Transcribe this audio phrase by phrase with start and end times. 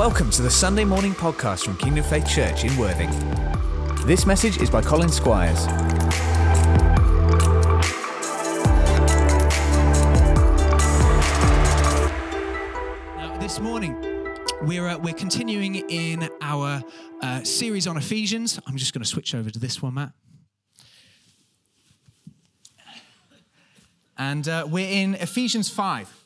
[0.00, 3.10] Welcome to the Sunday morning podcast from Kingdom Faith Church in Worthing.
[4.06, 5.66] This message is by Colin Squires.
[13.18, 13.94] Now, this morning,
[14.62, 16.82] we're, uh, we're continuing in our
[17.20, 18.58] uh, series on Ephesians.
[18.66, 20.12] I'm just going to switch over to this one, Matt.
[24.16, 26.16] And uh, we're in Ephesians 5.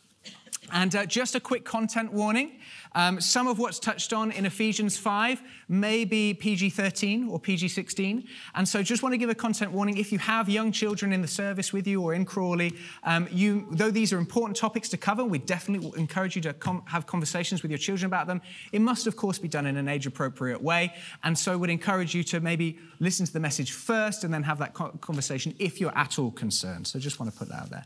[0.72, 2.61] And uh, just a quick content warning.
[2.95, 7.69] Um, some of what's touched on in Ephesians 5 may be PG 13 or PG
[7.69, 8.27] 16.
[8.55, 9.98] And so just want to give a content warning.
[9.98, 13.66] If you have young children in the service with you or in Crawley, um, you,
[13.73, 17.62] though these are important topics to cover, we definitely encourage you to com- have conversations
[17.62, 18.41] with your children about them.
[18.73, 20.95] It must, of course, be done in an age appropriate way.
[21.24, 24.59] And so would encourage you to maybe listen to the message first and then have
[24.59, 26.87] that conversation if you're at all concerned.
[26.87, 27.85] So just want to put that out there.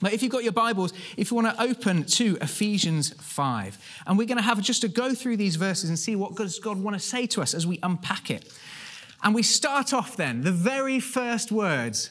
[0.00, 4.18] But if you've got your Bibles, if you want to open to Ephesians 5, and
[4.18, 6.78] we're going to have just to go through these verses and see what does God
[6.78, 8.52] want to say to us as we unpack it.
[9.22, 12.10] And we start off then, the very first words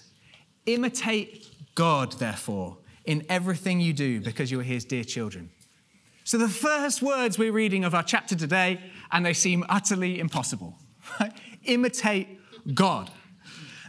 [0.66, 5.52] imitate God, therefore, in everything you do, because you're his dear children.
[6.23, 8.80] So the first words we're reading of our chapter today,
[9.12, 10.78] and they seem utterly impossible.
[11.66, 12.40] Imitate
[12.73, 13.12] God.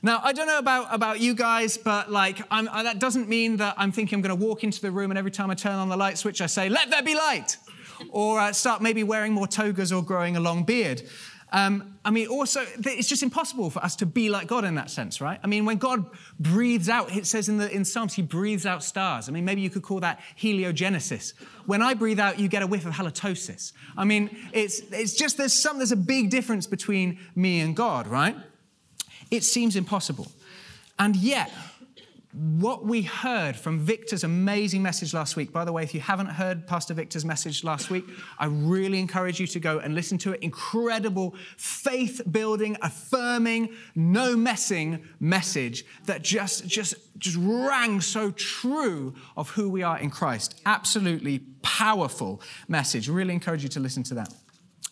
[0.04, 3.74] Now, I don't know about, about you guys, but like, I, that doesn't mean that
[3.78, 5.88] I'm thinking I'm going to walk into the room and every time I turn on
[5.88, 7.56] the light switch, I say, let there be light.
[8.10, 11.04] Or uh, start maybe wearing more togas or growing a long beard.
[11.54, 14.90] Um, I mean, also, it's just impossible for us to be like God in that
[14.90, 15.40] sense, right?
[15.42, 16.04] I mean, when God
[16.38, 19.30] breathes out, it says in, the, in Psalms, He breathes out stars.
[19.30, 21.32] I mean, maybe you could call that heliogenesis.
[21.64, 23.72] When I breathe out, you get a whiff of halitosis.
[23.96, 28.06] I mean, it's, it's just there's some, there's a big difference between me and God,
[28.06, 28.36] right?
[29.34, 30.30] It seems impossible.
[30.96, 31.50] And yet,
[32.34, 36.28] what we heard from Victor's amazing message last week, by the way, if you haven't
[36.28, 38.04] heard Pastor Victor's message last week,
[38.38, 40.40] I really encourage you to go and listen to it.
[40.40, 49.50] Incredible, faith building, affirming, no messing message that just, just, just rang so true of
[49.50, 50.60] who we are in Christ.
[50.64, 53.08] Absolutely powerful message.
[53.08, 54.32] Really encourage you to listen to that.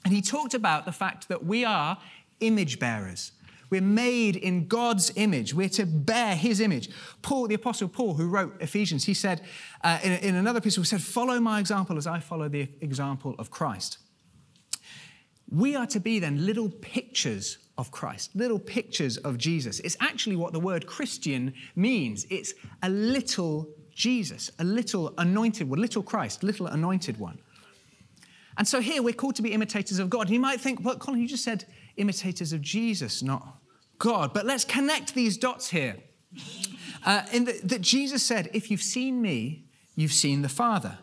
[0.04, 1.97] And he talked about the fact that we are
[2.41, 3.31] image bearers.
[3.72, 5.55] We're made in God's image.
[5.55, 6.91] We're to bear his image.
[7.22, 9.41] Paul, the Apostle Paul, who wrote Ephesians, he said
[9.83, 13.34] uh, in, in another piece, he said, Follow my example as I follow the example
[13.38, 13.97] of Christ.
[15.50, 19.81] We are to be then little pictures of Christ, little pictures of Jesus.
[19.81, 22.27] It's actually what the word Christian means.
[22.28, 27.38] It's a little Jesus, a little anointed one, little Christ, little anointed one.
[28.59, 30.28] And so here we're called to be imitators of God.
[30.28, 31.65] You might think, well, Colin, you just said
[31.97, 33.62] imitators of Jesus, not
[34.02, 34.32] God.
[34.34, 35.96] But let's connect these dots here.
[37.06, 40.98] Uh, in the, that Jesus said, If you've seen me, you've seen the Father.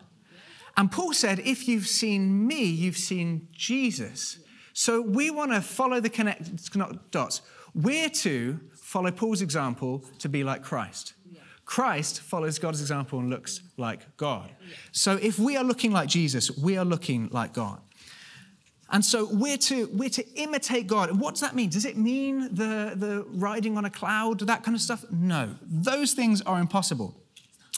[0.76, 4.38] And Paul said, If you've seen me, you've seen Jesus.
[4.74, 6.70] So we want to follow the connect
[7.10, 7.40] dots.
[7.74, 11.14] We're to follow Paul's example to be like Christ.
[11.64, 14.50] Christ follows God's example and looks like God.
[14.92, 17.80] So if we are looking like Jesus, we are looking like God.
[18.92, 21.18] And so we're to, we're to imitate God.
[21.18, 21.70] What does that mean?
[21.70, 25.04] Does it mean the, the riding on a cloud, that kind of stuff?
[25.10, 27.14] No, those things are impossible.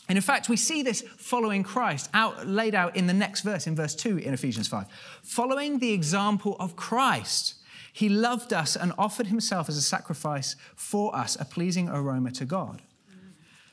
[0.09, 3.67] And in fact, we see this following Christ out, laid out in the next verse,
[3.67, 4.87] in verse 2 in Ephesians 5.
[5.23, 7.55] Following the example of Christ,
[7.93, 12.45] he loved us and offered himself as a sacrifice for us, a pleasing aroma to
[12.45, 12.83] God.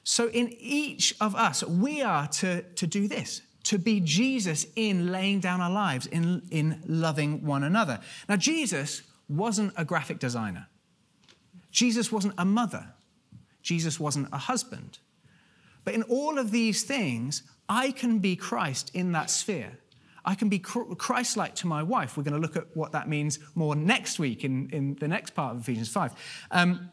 [0.03, 5.12] So in each of us, we are to, to do this to be Jesus in
[5.12, 8.00] laying down our lives, in, in loving one another.
[8.28, 10.68] Now, Jesus wasn't a graphic designer,
[11.69, 12.88] Jesus wasn't a mother,
[13.62, 14.97] Jesus wasn't a husband.
[15.84, 19.78] But in all of these things, I can be Christ in that sphere.
[20.25, 22.18] I can be Christ like to my wife.
[22.18, 25.35] We're going to look at what that means more next week in, in the next
[25.35, 26.12] part of Ephesians 5.
[26.50, 26.90] Um,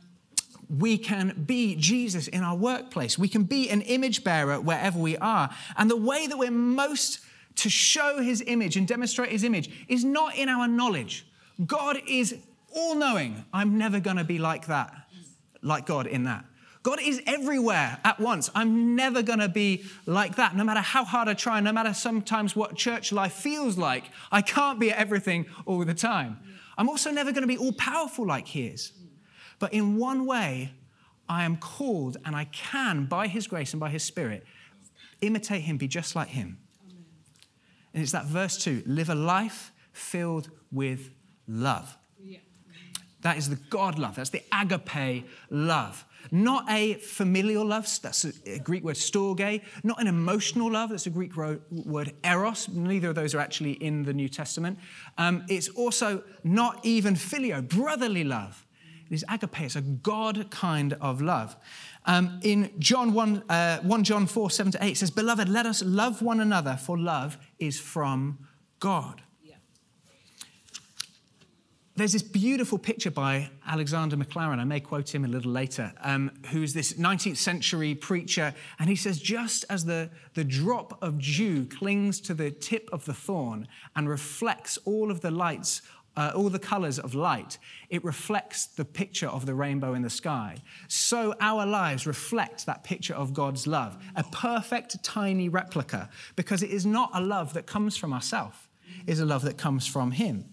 [0.69, 3.19] we can be Jesus in our workplace.
[3.19, 5.51] We can be an image bearer wherever we are.
[5.77, 7.21] And the way that we're most
[7.57, 11.27] to show his image and demonstrate his image is not in our knowledge.
[11.65, 12.37] God is
[12.75, 13.45] all knowing.
[13.53, 14.93] I'm never going to be like that,
[15.63, 16.45] like God in that.
[16.83, 18.49] God is everywhere at once.
[18.55, 21.93] I'm never going to be like that, no matter how hard I try, no matter
[21.93, 24.05] sometimes what church life feels like.
[24.31, 26.39] I can't be everything all the time.
[26.79, 28.93] I'm also never going to be all powerful like He is.
[29.59, 30.73] But in one way,
[31.29, 34.45] I am called and I can, by His grace and by His Spirit,
[35.21, 36.59] imitate Him, be just like Him.
[36.85, 37.05] Amen.
[37.95, 41.11] And it's that verse two live a life filled with
[41.49, 41.97] love.
[43.23, 44.15] That is the God love.
[44.15, 46.05] That's the agape love.
[46.31, 51.11] Not a familial love, that's a Greek word storge, not an emotional love, that's a
[51.11, 52.69] Greek word eros.
[52.69, 54.79] Neither of those are actually in the New Testament.
[55.19, 58.66] Um, it's also not even filio, brotherly love.
[59.09, 61.57] It is agape, it's a God kind of love.
[62.07, 65.67] Um, in John 1, uh, 1 John 4, 7 to 8, it says, Beloved, let
[65.67, 68.39] us love one another, for love is from
[68.81, 69.23] God.
[71.97, 76.31] There's this beautiful picture by Alexander Maclaren, I may quote him a little later, um,
[76.51, 81.65] who's this 19th century preacher, and he says, just as the, the drop of dew
[81.65, 83.67] clings to the tip of the thorn
[83.97, 85.81] and reflects all of the lights,
[86.17, 87.59] uh, all the colors of light,
[87.91, 90.57] it reflects the picture of the rainbow in the sky.
[90.89, 96.71] So our lives reflect that picture of God's love, a perfect tiny replica, because it
[96.71, 98.57] is not a love that comes from ourselves,
[99.07, 100.51] it is a love that comes from Him.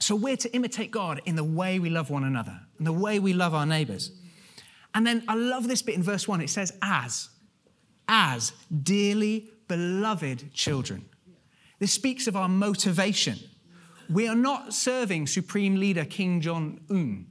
[0.00, 3.20] So we're to imitate God in the way we love one another and the way
[3.20, 4.10] we love our neighbors.
[4.94, 6.40] And then I love this bit in verse one.
[6.40, 7.28] It says, as,
[8.08, 8.52] as
[8.82, 11.04] dearly beloved children.
[11.78, 13.38] This speaks of our motivation.
[14.12, 17.26] We are not serving Supreme Leader Kim Jong Un.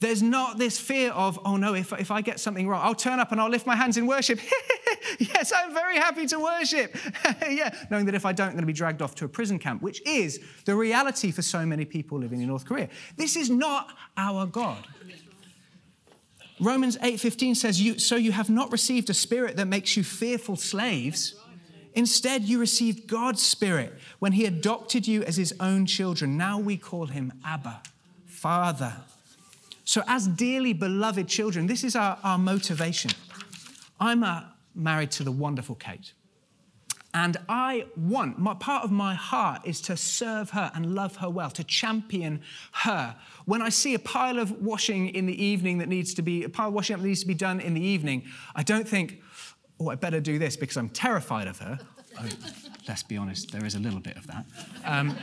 [0.00, 3.18] There's not this fear of, oh no, if, if I get something wrong, I'll turn
[3.18, 4.38] up and I'll lift my hands in worship.
[5.18, 6.96] yes, I'm very happy to worship.
[7.50, 9.58] yeah, knowing that if I don't, I'm going to be dragged off to a prison
[9.58, 12.88] camp, which is the reality for so many people living in North Korea.
[13.16, 14.86] This is not our God.
[16.60, 20.56] Romans 8:15 says, you, "So you have not received a spirit that makes you fearful
[20.56, 21.34] slaves.
[21.94, 26.36] Instead, you received God's spirit when he adopted you as his own children.
[26.36, 27.82] Now we call him Abba,
[28.26, 28.94] Father."
[29.84, 33.10] So, as dearly beloved children, this is our, our motivation.
[33.98, 34.42] I'm uh,
[34.74, 36.12] married to the wonderful Kate.
[37.14, 41.30] And I want, my, part of my heart is to serve her and love her
[41.30, 42.42] well, to champion
[42.72, 43.16] her.
[43.46, 46.50] When I see a pile of washing in the evening that needs to be, a
[46.50, 48.24] pile of washing up that needs to be done in the evening,
[48.54, 49.22] I don't think,
[49.80, 51.78] oh, I better do this because I'm terrified of her.
[52.20, 52.28] Oh,
[52.88, 54.44] let's be honest, there is a little bit of that.
[54.84, 55.16] Um,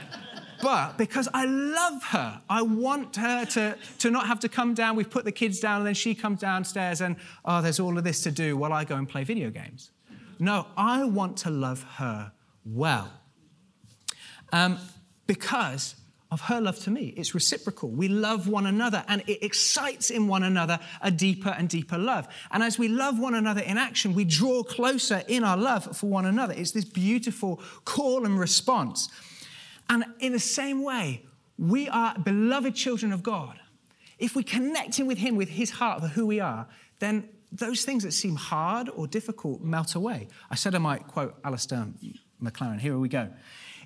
[0.61, 4.95] but because I love her, I want her to, to not have to come down.
[4.95, 8.03] We've put the kids down, and then she comes downstairs, and oh, there's all of
[8.03, 9.91] this to do while I go and play video games.
[10.39, 12.31] No, I want to love her
[12.65, 13.11] well.
[14.51, 14.77] Um,
[15.27, 15.95] because
[16.31, 17.13] of her love to me.
[17.15, 17.89] It's reciprocal.
[17.89, 22.27] We love one another and it excites in one another a deeper and deeper love.
[22.51, 26.07] And as we love one another in action, we draw closer in our love for
[26.07, 26.53] one another.
[26.57, 29.09] It's this beautiful call and response.
[29.89, 31.23] And in the same way,
[31.57, 33.59] we are beloved children of God.
[34.17, 36.67] If we connect in with Him, with His heart for who we are,
[36.99, 40.27] then those things that seem hard or difficult melt away.
[40.49, 41.87] I said I might quote Alistair
[42.41, 42.79] Maclaren.
[42.79, 43.29] Here we go.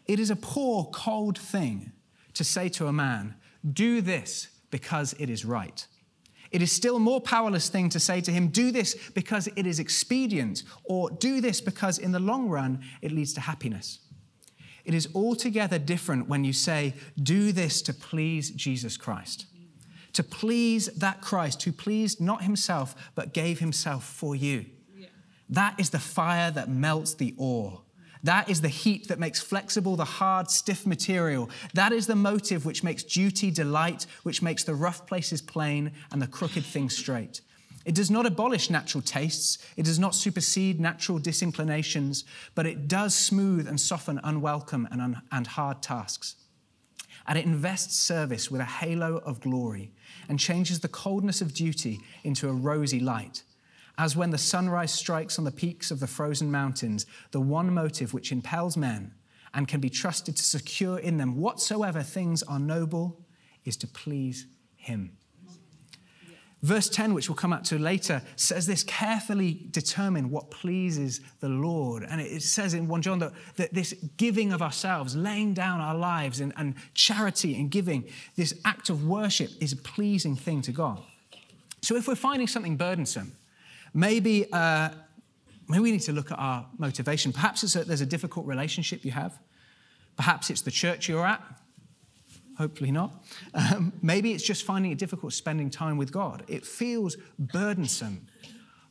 [0.07, 1.91] It is a poor, cold thing
[2.39, 3.35] to say to a man,
[3.73, 5.85] Do this because it is right.
[6.51, 9.77] It is still more powerless thing to say to him, Do this because it is
[9.77, 13.99] expedient, or do this because in the long run it leads to happiness.
[14.85, 19.45] It is altogether different when you say, Do this to please Jesus Christ.
[20.13, 24.65] To please that Christ who pleased not himself, but gave himself for you.
[25.49, 27.81] That is the fire that melts the ore.
[28.23, 31.49] That is the heat that makes flexible the hard, stiff material.
[31.73, 36.21] That is the motive which makes duty delight, which makes the rough places plain and
[36.21, 37.41] the crooked things straight.
[37.85, 43.15] It does not abolish natural tastes, it does not supersede natural disinclinations, but it does
[43.15, 46.35] smooth and soften unwelcome and, un- and hard tasks.
[47.25, 49.93] And it invests service with a halo of glory
[50.27, 53.43] and changes the coldness of duty into a rosy light.
[53.99, 58.13] As when the sunrise strikes on the peaks of the frozen mountains, the one motive
[58.13, 59.13] which impels men
[59.53, 63.19] and can be trusted to secure in them whatsoever things are noble
[63.65, 65.17] is to please Him.
[66.61, 71.49] Verse 10, which we'll come up to later, says this carefully determine what pleases the
[71.49, 72.05] Lord.
[72.09, 75.95] And it says in 1 John that, that this giving of ourselves, laying down our
[75.95, 78.05] lives and, and charity and giving,
[78.37, 81.01] this act of worship is a pleasing thing to God.
[81.81, 83.33] So if we're finding something burdensome,
[83.93, 84.89] maybe, uh,
[85.67, 87.31] maybe we need to look at our motivation.
[87.31, 89.39] Perhaps a, there's a difficult relationship you have.
[90.17, 91.41] Perhaps it's the church you're at
[92.59, 93.23] hopefully not.
[93.53, 96.43] Um, maybe it's just finding it difficult spending time with God.
[96.49, 98.27] It feels burdensome.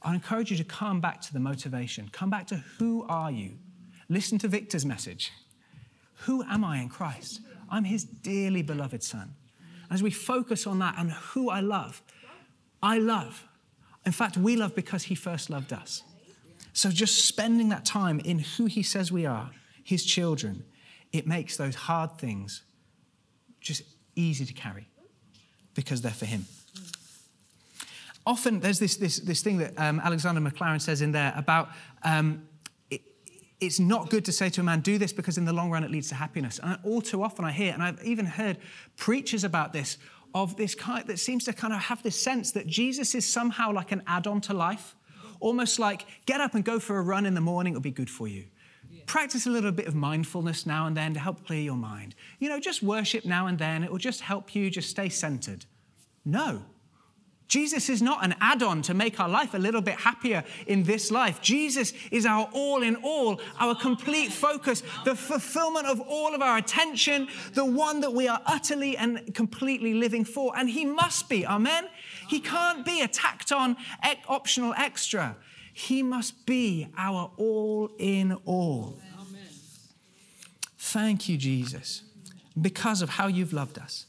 [0.00, 2.09] I encourage you to come back to the motivation.
[2.11, 3.59] Come back to who are you?
[4.09, 5.33] Listen to Victor's message.
[6.23, 7.43] Who am I in Christ?
[7.69, 9.35] I'm his dearly beloved son.
[9.90, 12.02] As we focus on that and who I love,
[12.83, 13.47] I love.
[14.08, 16.02] In fact, we love because he first loved us.
[16.72, 19.50] So just spending that time in who he says we are,
[19.84, 20.64] his children,
[21.12, 22.62] it makes those hard things
[23.60, 23.82] just
[24.16, 24.88] easy to carry.
[25.78, 26.44] because they're for Him.
[28.26, 31.68] Often there's this, this, this thing that um, Alexander Maclaren says in there about
[32.02, 32.48] um,
[32.90, 33.00] it,
[33.60, 35.84] it's not good to say to a man, do this because in the long run
[35.84, 36.58] it leads to happiness.
[36.60, 38.58] And all too often I hear, and I've even heard
[38.96, 39.98] preachers about this,
[40.35, 43.73] of this kind that seems to kind of have this sense that Jesus is somehow
[43.73, 44.94] like an add on to life,
[45.40, 48.11] almost like get up and go for a run in the morning, it'll be good
[48.11, 48.44] for you.
[49.06, 52.14] Practice a little bit of mindfulness now and then to help clear your mind.
[52.38, 55.64] You know, just worship now and then, it will just help you just stay centered.
[56.25, 56.62] No,
[57.49, 60.85] Jesus is not an add on to make our life a little bit happier in
[60.85, 61.40] this life.
[61.40, 66.59] Jesus is our all in all, our complete focus, the fulfillment of all of our
[66.59, 70.57] attention, the one that we are utterly and completely living for.
[70.57, 71.88] And He must be, amen?
[72.28, 73.76] He can't be a tacked on
[74.28, 75.37] optional extra.
[75.73, 79.00] He must be our all in all.
[80.76, 82.02] Thank you, Jesus,
[82.61, 84.07] because of how you've loved us.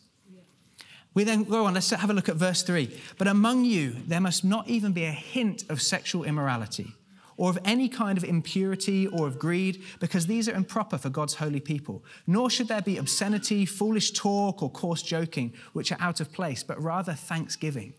[1.20, 2.98] We then go on, let's have a look at verse 3.
[3.18, 6.94] But among you, there must not even be a hint of sexual immorality
[7.36, 11.34] or of any kind of impurity or of greed, because these are improper for God's
[11.34, 12.06] holy people.
[12.26, 16.64] Nor should there be obscenity, foolish talk, or coarse joking, which are out of place,
[16.64, 17.96] but rather thanksgiving.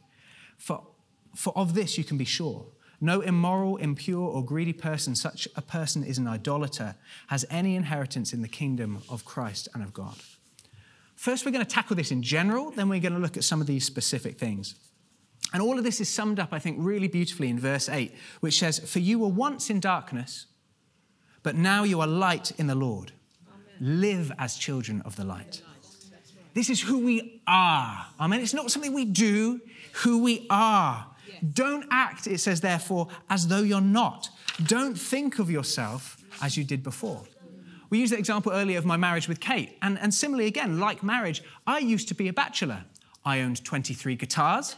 [0.57, 0.83] For,
[1.37, 2.65] for of this you can be sure.
[3.03, 6.95] No immoral, impure, or greedy person, such a person is an idolater,
[7.27, 10.17] has any inheritance in the kingdom of Christ and of God.
[11.21, 13.61] First, we're going to tackle this in general, then we're going to look at some
[13.61, 14.75] of these specific things.
[15.53, 18.59] And all of this is summed up, I think, really beautifully in verse 8, which
[18.59, 20.47] says, For you were once in darkness,
[21.43, 23.13] but now you are light in the Lord.
[23.47, 24.01] Amen.
[24.01, 25.61] Live as children of the light.
[26.55, 28.07] This is who we are.
[28.19, 29.61] I mean, It's not something we do,
[29.97, 31.07] who we are.
[31.53, 34.31] Don't act, it says, therefore, as though you're not.
[34.65, 37.25] Don't think of yourself as you did before.
[37.91, 39.77] We used the example earlier of my marriage with Kate.
[39.83, 42.85] And, and similarly, again, like marriage, I used to be a bachelor.
[43.25, 44.77] I owned 23 guitars.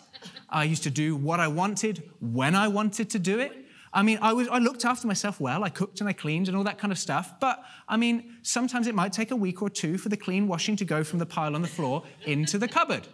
[0.48, 3.52] I used to do what I wanted when I wanted to do it.
[3.94, 5.62] I mean, I, was, I looked after myself well.
[5.62, 7.34] I cooked and I cleaned and all that kind of stuff.
[7.38, 10.76] But I mean, sometimes it might take a week or two for the clean washing
[10.76, 13.06] to go from the pile on the floor into the cupboard.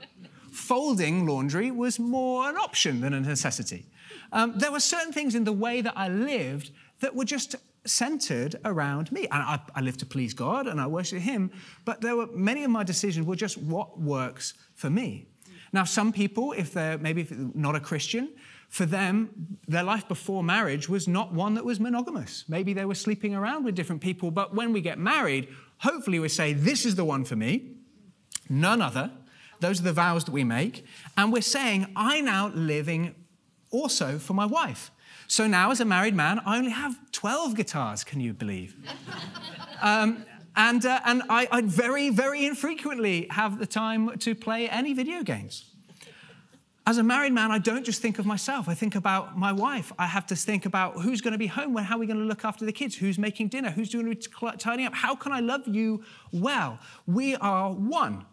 [0.52, 3.86] Folding laundry was more an option than a necessity.
[4.32, 8.56] Um, there were certain things in the way that I lived that were just centered
[8.64, 9.22] around me.
[9.30, 11.50] And I, I live to please God and I worship Him,
[11.84, 15.28] but there were many of my decisions were just what works for me.
[15.72, 18.30] Now, some people, if they're maybe not a Christian,
[18.68, 22.44] for them, their life before marriage was not one that was monogamous.
[22.48, 26.28] Maybe they were sleeping around with different people, but when we get married, hopefully we
[26.28, 27.76] say, This is the one for me,
[28.48, 29.10] none other.
[29.60, 30.84] Those are the vows that we make.
[31.16, 33.14] And we're saying, I now living
[33.70, 34.90] also for my wife.
[35.30, 38.74] So now, as a married man, I only have 12 guitars, can you believe?
[39.82, 40.24] um,
[40.56, 45.22] and uh, and I, I very, very infrequently have the time to play any video
[45.22, 45.66] games.
[46.86, 48.66] As a married man, I don't just think of myself.
[48.66, 49.92] I think about my wife.
[49.98, 52.18] I have to think about who's going to be home, when, how are we going
[52.18, 54.16] to look after the kids, who's making dinner, who's doing
[54.56, 54.94] tidying up.
[54.94, 56.78] How can I love you well?
[57.06, 58.24] We are one.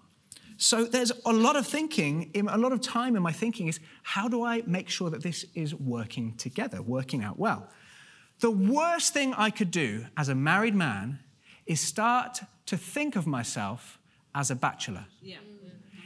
[0.58, 4.28] So there's a lot of thinking, a lot of time in my thinking is how
[4.28, 7.70] do I make sure that this is working together, working out well?
[8.40, 11.20] The worst thing I could do as a married man
[11.66, 14.00] is start to think of myself
[14.34, 15.06] as a bachelor.
[15.22, 15.38] Yeah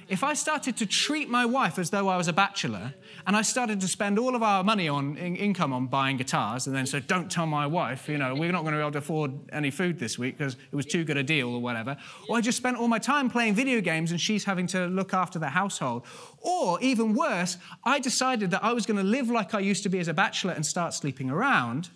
[0.10, 2.96] if I started to treat my wife as though I was a bachelor
[3.28, 6.66] and I started to spend all of our money on in- income on buying guitars
[6.66, 8.92] and then said, don't tell my wife, you know, we're not going to be able
[8.94, 11.96] to afford any food this week because it was too good a deal or whatever.
[12.28, 15.14] Or I just spent all my time playing video games and she's having to look
[15.14, 16.06] after the household.
[16.40, 19.90] Or even worse, I decided that I was going to live like I used to
[19.90, 21.90] be as a bachelor and start sleeping around.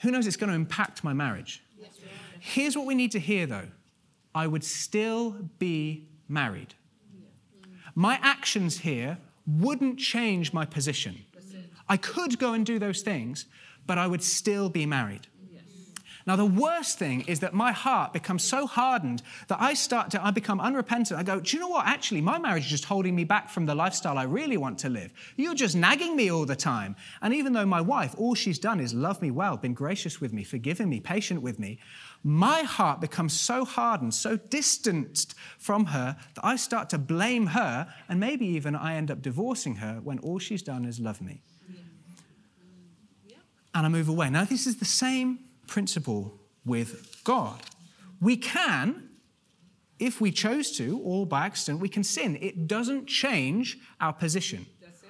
[0.00, 1.62] Who knows, it's going to impact my marriage.
[2.40, 3.68] Here's what we need to hear though
[4.34, 6.74] I would still be married.
[7.94, 11.24] My actions here wouldn't change my position.
[11.88, 13.46] I could go and do those things,
[13.86, 15.26] but I would still be married.
[16.26, 20.24] Now, the worst thing is that my heart becomes so hardened that I start to,
[20.24, 21.18] I become unrepentant.
[21.18, 21.86] I go, do you know what?
[21.86, 24.88] Actually, my marriage is just holding me back from the lifestyle I really want to
[24.88, 25.12] live.
[25.36, 26.96] You're just nagging me all the time.
[27.20, 30.32] And even though my wife, all she's done is love me well, been gracious with
[30.32, 31.78] me, forgiven me, patient with me,
[32.24, 37.92] my heart becomes so hardened, so distanced from her that I start to blame her,
[38.08, 41.42] and maybe even I end up divorcing her when all she's done is love me.
[43.74, 44.28] And I move away.
[44.28, 45.38] Now, this is the same
[45.72, 46.22] principle
[46.66, 46.90] with
[47.24, 47.60] God.
[48.20, 49.08] We can,
[49.98, 52.36] if we chose to, or by accident, we can sin.
[52.40, 54.66] It doesn't change our position.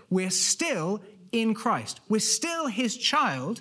[0.09, 1.03] We're still
[1.33, 2.01] in Christ.
[2.09, 3.61] We're still his child,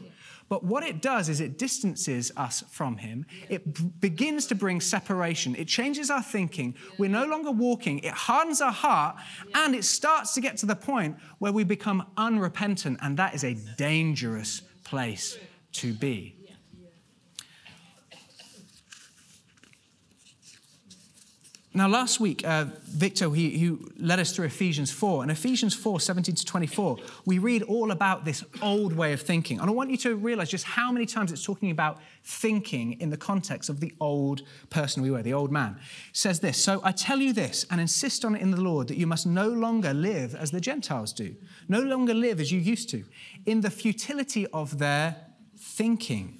[0.52, 3.26] But what it does is it distances us from Him.
[3.48, 5.56] It b- begins to bring separation.
[5.56, 6.76] It changes our thinking.
[6.98, 8.00] We're no longer walking.
[8.00, 9.16] It hardens our heart.
[9.54, 13.00] And it starts to get to the point where we become unrepentant.
[13.02, 15.38] And that is a dangerous place
[15.80, 16.36] to be.
[21.74, 25.22] Now, last week, uh, Victor, he, he led us through Ephesians 4.
[25.22, 29.58] And Ephesians 4, 17 to 24, we read all about this old way of thinking.
[29.58, 33.10] And I want you to realize just how many times it's talking about thinking in
[33.10, 35.78] the context of the old person we were, the old man.
[36.10, 38.90] It says this So I tell you this and insist on it in the Lord
[38.90, 41.34] that you must no longer live as the Gentiles do,
[41.70, 43.06] no longer live as you used to,
[43.46, 45.16] in the futility of their
[45.58, 46.38] thinking.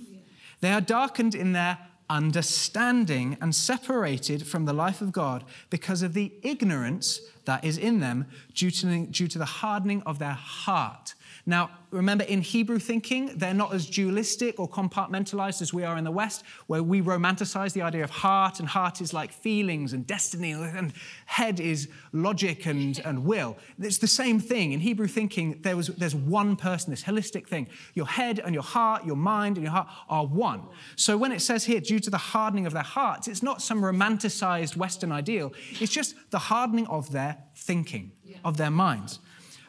[0.60, 1.78] They are darkened in their
[2.12, 8.02] understanding and separated from the life of God because of the ignorance that is in
[8.02, 11.16] them due to, due to the hardening of their heart.
[11.46, 16.04] Now, remember, in Hebrew thinking, they're not as dualistic or compartmentalized as we are in
[16.04, 20.06] the West, where we romanticize the idea of heart, and heart is like feelings and
[20.06, 20.94] destiny, and
[21.26, 23.58] head is logic and, and will.
[23.80, 24.74] It's the same thing.
[24.74, 27.68] In Hebrew thinking, there was, there's one person, this holistic thing.
[27.94, 30.64] Your head and your heart, your mind and your heart are one.
[30.96, 33.82] So when it says here, due to the hardening of their hearts, it's not some
[33.82, 38.12] romanticized Western ideal, it's just the hardening of their thinking,
[38.46, 39.20] of their minds.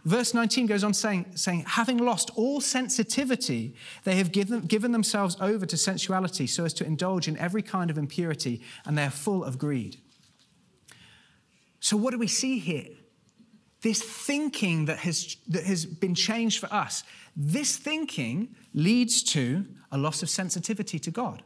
[0.04, 5.36] Verse 19 goes on saying, saying having lost all sensitivity, they have given, given themselves
[5.40, 9.10] over to sensuality so as to indulge in every kind of impurity, and they are
[9.10, 9.98] full of greed.
[11.78, 12.88] So, what do we see here?
[13.82, 17.04] This thinking that has, that has been changed for us,
[17.36, 21.42] this thinking leads to a loss of sensitivity to God.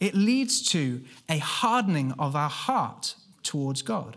[0.00, 4.16] It leads to a hardening of our heart towards God.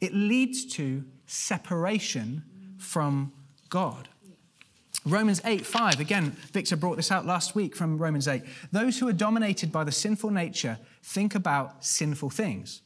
[0.00, 2.44] It leads to separation
[2.80, 3.32] from
[3.68, 4.08] God.
[5.06, 8.42] Romans 8, 5, again, Victor brought this out last week from Romans 8.
[8.70, 12.82] Those who are dominated by the sinful nature think about sinful things.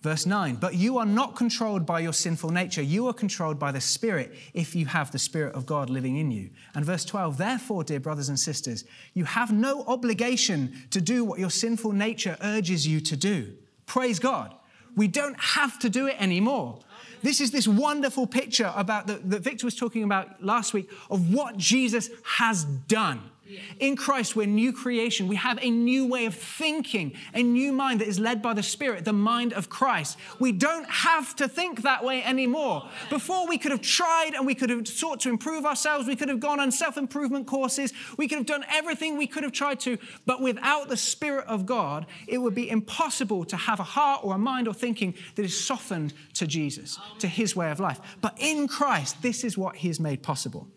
[0.00, 2.80] Verse 9, but you are not controlled by your sinful nature.
[2.80, 6.30] You are controlled by the Spirit if you have the Spirit of God living in
[6.30, 6.48] you.
[6.74, 11.38] And verse 12, therefore, dear brothers and sisters, you have no obligation to do what
[11.38, 13.52] your sinful nature urges you to do.
[13.84, 14.54] Praise God.
[14.96, 16.80] We don't have to do it anymore.
[17.22, 21.32] This is this wonderful picture about the, that Victor was talking about last week of
[21.32, 23.30] what Jesus has done.
[23.78, 25.28] In Christ, we're new creation.
[25.28, 28.62] We have a new way of thinking, a new mind that is led by the
[28.62, 30.18] Spirit, the mind of Christ.
[30.38, 32.88] We don't have to think that way anymore.
[33.08, 36.06] Before, we could have tried and we could have sought to improve ourselves.
[36.06, 37.92] We could have gone on self improvement courses.
[38.16, 39.98] We could have done everything we could have tried to.
[40.26, 44.34] But without the Spirit of God, it would be impossible to have a heart or
[44.34, 48.00] a mind or thinking that is softened to Jesus, to his way of life.
[48.20, 50.68] But in Christ, this is what he has made possible.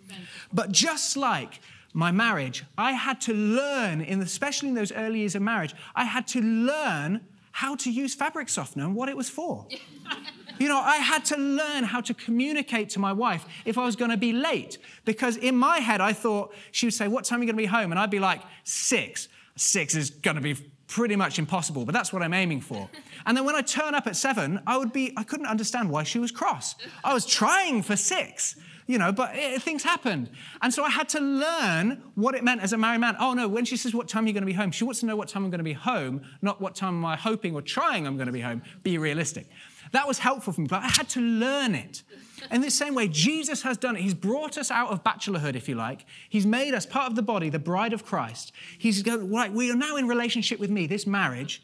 [0.51, 1.59] But just like
[1.93, 6.05] my marriage, I had to learn, in, especially in those early years of marriage, I
[6.05, 9.67] had to learn how to use fabric softener and what it was for.
[10.59, 13.95] you know, I had to learn how to communicate to my wife if I was
[13.95, 14.79] going to be late.
[15.05, 17.61] Because in my head, I thought she would say, What time are you going to
[17.61, 17.91] be home?
[17.91, 19.29] And I'd be like, Six.
[19.55, 20.55] Six is going to be
[20.87, 22.89] pretty much impossible, but that's what I'm aiming for.
[23.25, 26.03] And then when I turn up at seven, I would be, I couldn't understand why
[26.03, 26.75] she was cross.
[27.05, 30.29] I was trying for six you know, but it, things happened.
[30.61, 33.15] And so I had to learn what it meant as a married man.
[33.19, 34.71] Oh no, when she says, What time are you going to be home?
[34.71, 37.05] She wants to know what time I'm going to be home, not what time am
[37.05, 38.61] I hoping or trying I'm going to be home.
[38.83, 39.47] Be realistic.
[39.91, 42.03] That was helpful for me, but I had to learn it.
[42.51, 44.01] In the same way, Jesus has done it.
[44.01, 46.05] He's brought us out of bachelorhood, if you like.
[46.27, 48.51] He's made us part of the body, the bride of Christ.
[48.77, 51.61] He's going, right, we are now in relationship with me, this marriage.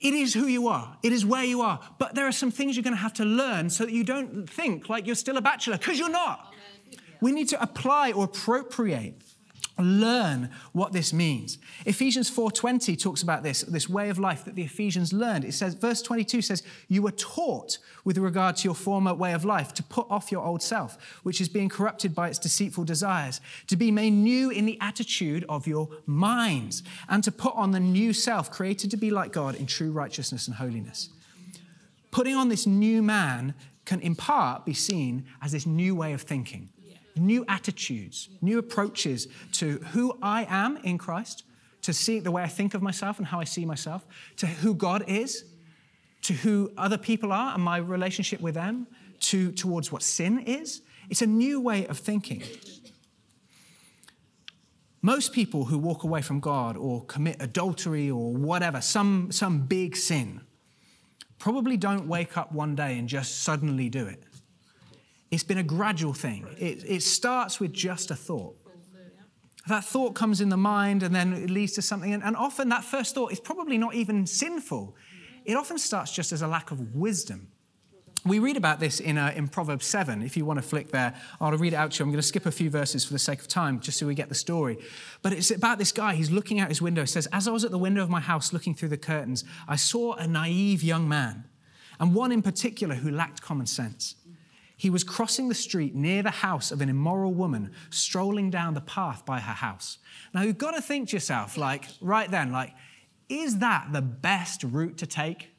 [0.00, 0.96] It is who you are.
[1.02, 1.80] It is where you are.
[1.98, 4.48] But there are some things you're going to have to learn so that you don't
[4.48, 6.52] think like you're still a bachelor, because you're not.
[7.20, 9.22] We need to apply or appropriate
[9.78, 11.58] learn what this means.
[11.84, 15.44] Ephesians 4.20 talks about this this way of life that the ephesians learned.
[15.44, 19.44] It says verse 22 says you were taught with regard to your former way of
[19.44, 23.40] life to put off your old self which is being corrupted by its deceitful desires
[23.66, 27.80] to be made new in the attitude of your minds and to put on the
[27.80, 31.10] new self created to be like god in true righteousness and holiness.
[32.10, 36.22] Putting on this new man can in part be seen as this new way of
[36.22, 36.70] thinking
[37.16, 41.44] new attitudes, new approaches to who I am in Christ,
[41.82, 44.74] to see the way I think of myself and how I see myself, to who
[44.74, 45.44] God is,
[46.22, 48.86] to who other people are and my relationship with them,
[49.20, 50.82] to towards what sin is.
[51.08, 52.42] It's a new way of thinking.
[55.02, 59.96] Most people who walk away from God or commit adultery or whatever, some, some big
[59.96, 60.40] sin,
[61.38, 64.24] probably don't wake up one day and just suddenly do it.
[65.30, 66.46] It's been a gradual thing.
[66.58, 68.56] It, it starts with just a thought.
[69.66, 72.12] that thought comes in the mind and then it leads to something.
[72.12, 74.94] And, and often that first thought is probably not even sinful.
[75.44, 77.48] It often starts just as a lack of wisdom.
[78.24, 80.20] We read about this in, uh, in Proverbs 7.
[80.20, 82.04] If you want to flick there, I'll read it out to you.
[82.04, 84.16] I'm going to skip a few verses for the sake of time, just so we
[84.16, 84.78] get the story.
[85.22, 86.16] But it's about this guy.
[86.16, 87.02] He's looking out his window.
[87.02, 89.44] It says, As I was at the window of my house looking through the curtains,
[89.68, 91.44] I saw a naive young man,
[92.00, 94.16] and one in particular who lacked common sense.
[94.76, 98.80] He was crossing the street near the house of an immoral woman, strolling down the
[98.82, 99.98] path by her house.
[100.34, 102.74] Now, you've got to think to yourself, like, right then, like,
[103.28, 105.55] is that the best route to take?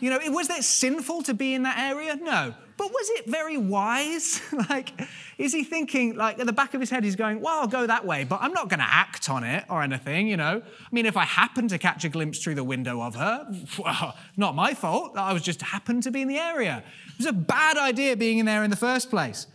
[0.00, 2.16] You know, was it sinful to be in that area?
[2.16, 2.54] No.
[2.76, 4.40] But was it very wise?
[4.68, 4.90] like,
[5.38, 7.86] is he thinking, like, at the back of his head, he's going, well, I'll go
[7.86, 10.60] that way, but I'm not going to act on it or anything, you know?
[10.64, 14.16] I mean, if I happen to catch a glimpse through the window of her, well,
[14.36, 15.16] not my fault.
[15.16, 16.82] I was just happened to be in the area.
[17.12, 19.46] It was a bad idea being in there in the first place.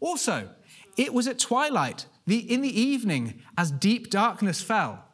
[0.00, 0.50] Also,
[0.98, 5.04] it was at twilight, the, in the evening, as deep darkness fell,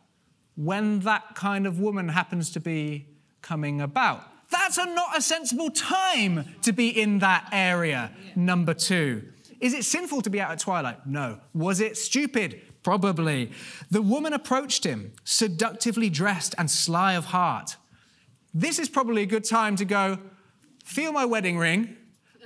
[0.56, 3.06] when that kind of woman happens to be
[3.42, 4.24] coming about.
[4.54, 8.12] That's a, not a sensible time to be in that area.
[8.36, 9.24] Number two.
[9.60, 11.06] Is it sinful to be out at twilight?
[11.06, 11.40] No.
[11.52, 12.60] Was it stupid?
[12.84, 13.50] Probably.
[13.90, 17.76] The woman approached him, seductively dressed and sly of heart.
[18.52, 20.18] This is probably a good time to go,
[20.84, 21.96] feel my wedding ring,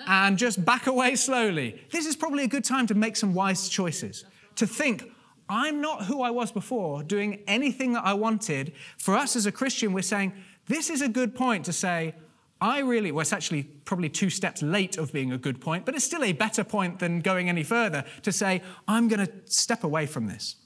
[0.06, 1.82] and just back away slowly.
[1.90, 4.24] This is probably a good time to make some wise choices.
[4.56, 5.04] To think,
[5.48, 8.72] I'm not who I was before, doing anything that I wanted.
[8.96, 10.32] For us as a Christian, we're saying,
[10.68, 12.14] this is a good point to say,
[12.60, 15.94] I really, well, it's actually probably two steps late of being a good point, but
[15.94, 19.84] it's still a better point than going any further to say, I'm going to step
[19.84, 20.56] away from this.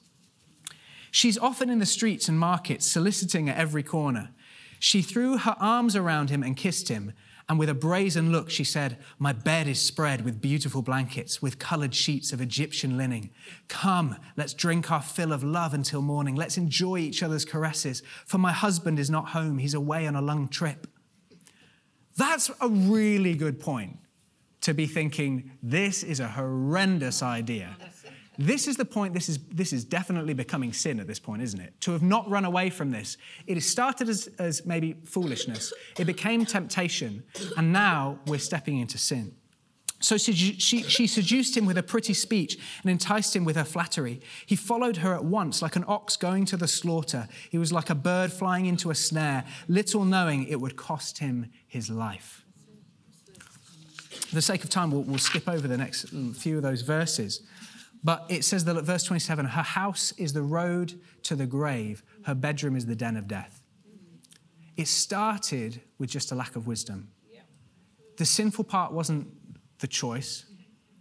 [1.11, 4.31] She's often in the streets and markets, soliciting at every corner.
[4.79, 7.13] She threw her arms around him and kissed him,
[7.49, 11.59] and with a brazen look, she said, My bed is spread with beautiful blankets, with
[11.59, 13.31] colored sheets of Egyptian linen.
[13.69, 16.35] Come, let's drink our fill of love until morning.
[16.35, 19.59] Let's enjoy each other's caresses, for my husband is not home.
[19.59, 20.87] He's away on a long trip.
[22.17, 23.99] That's a really good point
[24.63, 27.77] to be thinking, this is a horrendous idea.
[28.39, 31.61] This is the point, this is, this is definitely becoming sin at this point, isn't
[31.61, 31.79] it?
[31.83, 33.19] To have not run away from this.
[33.47, 37.25] It started as, as maybe foolishness, it became temptation,
[37.57, 39.35] and now we're stepping into sin.
[40.01, 44.21] So she, she, seduced him with a pretty speech and enticed him with her flattery.
[44.47, 47.29] He followed her at once, like an ox going to the slaughter.
[47.51, 51.53] He was like a bird flying into a snare, little knowing it would cost him
[51.69, 52.45] his life.
[54.11, 56.83] For the sake of time, we'll, we'll skip over the next mm, few of those
[56.83, 57.43] verses.
[58.05, 62.03] But it says that at verse 27 her house is the road to the grave,
[62.25, 63.63] her bedroom is the den of death.
[64.77, 67.09] It started with just a lack of wisdom.
[68.17, 69.29] The sinful part wasn't
[69.79, 70.45] the choice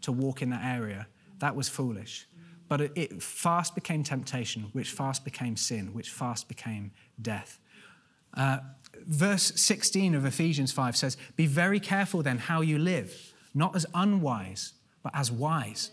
[0.02, 1.08] to walk in that area,
[1.40, 2.28] that was foolish.
[2.68, 7.60] But it, fast became temptation, which fast became sin, which fast became death.
[8.34, 8.60] Uh,
[9.06, 13.86] verse 16 of Ephesians 5 says, Be very careful then how you live, not as
[13.94, 15.92] unwise, but as wise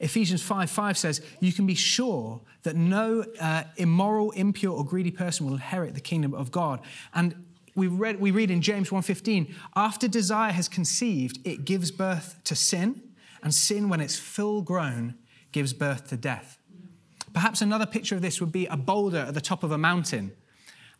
[0.00, 5.10] Ephesians 5 5 says, You can be sure that no uh, immoral, impure, or greedy
[5.10, 6.80] person will inherit the kingdom of God.
[7.14, 12.40] And we read, we read in James 1:15, after desire has conceived, it gives birth
[12.44, 13.02] to sin,
[13.42, 15.14] and sin, when it's full grown,
[15.52, 16.58] gives birth to death.
[17.32, 20.32] Perhaps another picture of this would be a boulder at the top of a mountain,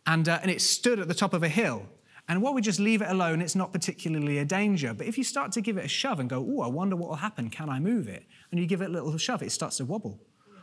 [0.05, 1.85] and, uh, and it stood at the top of a hill.
[2.29, 4.93] And while we just leave it alone, it's not particularly a danger.
[4.93, 7.09] But if you start to give it a shove and go, oh, I wonder what
[7.09, 8.23] will happen, can I move it?
[8.51, 10.21] And you give it a little shove, it starts to wobble.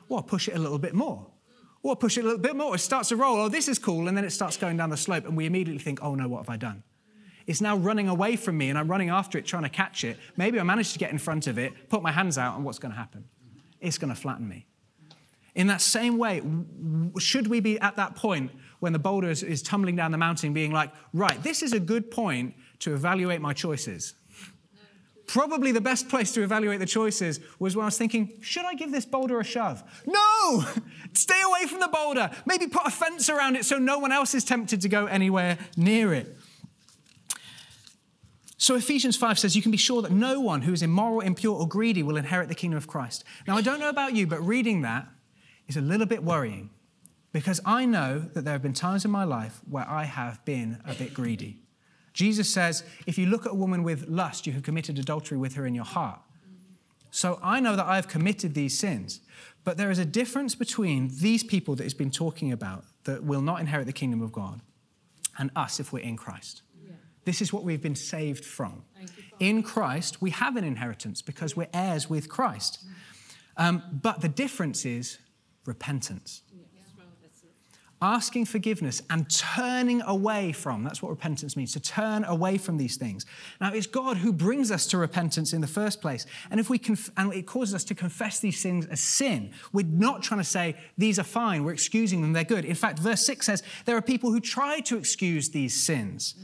[0.09, 1.27] Or push it a little bit more.
[1.83, 3.37] Or push it a little bit more, it starts to roll.
[3.37, 4.07] Oh, this is cool.
[4.07, 5.27] And then it starts going down the slope.
[5.27, 6.85] And we immediately think, oh no, what have I done?
[7.49, 10.19] It's now running away from me and I'm running after it, trying to catch it.
[10.37, 12.79] Maybe I managed to get in front of it, put my hands out, and what's
[12.79, 13.25] going to happen?
[13.81, 14.67] It's going to flatten me.
[15.57, 16.43] In that same way,
[17.19, 18.53] should we be at that point
[18.87, 21.81] when the boulder is, is tumbling down the mountain, being like, right, this is a
[21.81, 24.15] good point to evaluate my choices?
[25.27, 28.75] Probably the best place to evaluate the choices was when I was thinking, should I
[28.75, 29.83] give this boulder a shove?
[30.07, 30.65] No!
[31.15, 32.31] Stay away from the boulder.
[32.47, 35.59] Maybe put a fence around it so no one else is tempted to go anywhere
[35.77, 36.37] near it.
[38.57, 41.59] So Ephesians 5 says, You can be sure that no one who is immoral, impure,
[41.59, 43.25] or greedy will inherit the kingdom of Christ.
[43.49, 45.09] Now, I don't know about you, but reading that
[45.67, 46.71] is a little bit worrying
[47.37, 50.79] because I know that there have been times in my life where I have been
[50.87, 51.59] a bit greedy.
[52.15, 55.53] Jesus says, if you look at a woman with lust, you have committed adultery with
[55.53, 56.19] her in your heart.
[57.11, 59.21] So I know that I have committed these sins.
[59.65, 63.43] But there is a difference between these people that he's been talking about that will
[63.43, 64.63] not inherit the kingdom of God
[65.39, 66.63] and us if we're in Christ.
[66.83, 66.93] Yeah.
[67.27, 68.83] This is what we've been saved from.
[69.41, 72.83] in Christ, we have an inheritance because we're heirs with Christ.
[73.59, 75.19] Um, but the difference is
[75.67, 76.41] repentance.
[78.03, 82.97] Asking forgiveness and turning away from, that's what repentance means, to turn away from these
[82.97, 83.25] things.
[83.59, 86.27] Now, it's God who brings us to repentance in the first place.
[86.51, 89.87] And if we conf- and it causes us to confess these things as sin, we're
[89.87, 92.67] not trying to say these are fine, we're excusing them, they're good.
[92.67, 96.35] In fact, verse 6 says there are people who try to excuse these sins.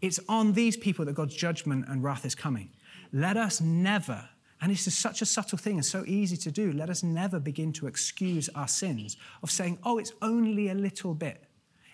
[0.00, 2.70] It's on these people that God's judgment and wrath is coming.
[3.12, 4.28] Let us never
[4.60, 6.72] and this is such a subtle thing and so easy to do.
[6.72, 11.14] Let us never begin to excuse our sins of saying, oh, it's only a little
[11.14, 11.44] bit,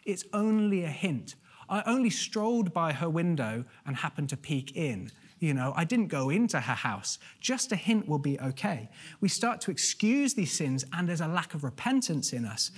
[0.04, 1.34] it's only a hint.
[1.68, 5.10] I only strolled by her window and happened to peek in.
[5.38, 7.18] You know, I didn't go into her house.
[7.40, 8.88] Just a hint will be okay.
[9.20, 12.70] We start to excuse these sins, and there's a lack of repentance in us.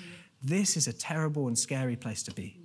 [0.42, 2.60] This is a terrible and scary place to be.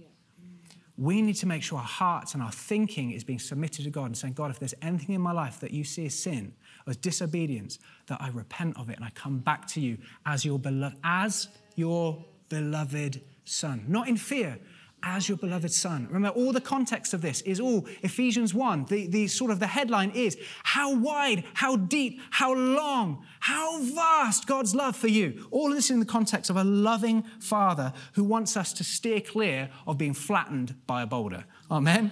[0.98, 4.06] We need to make sure our hearts and our thinking is being submitted to God
[4.06, 6.54] and saying, God, if there's anything in my life that you see as sin,
[6.88, 10.60] as disobedience, that I repent of it and I come back to you as your
[10.60, 13.86] beloved, as your beloved son.
[13.88, 14.60] Not in fear,
[15.04, 16.08] as your beloved son.
[16.12, 18.86] Remember, all the context of this is all Ephesians 1.
[18.86, 24.46] The, the sort of the headline is how wide, how deep, how long, how vast
[24.46, 25.48] God's love for you.
[25.52, 29.22] All of this in the context of a loving father who wants us to steer
[29.22, 31.46] clear of being flattened by a boulder.
[31.70, 32.12] Amen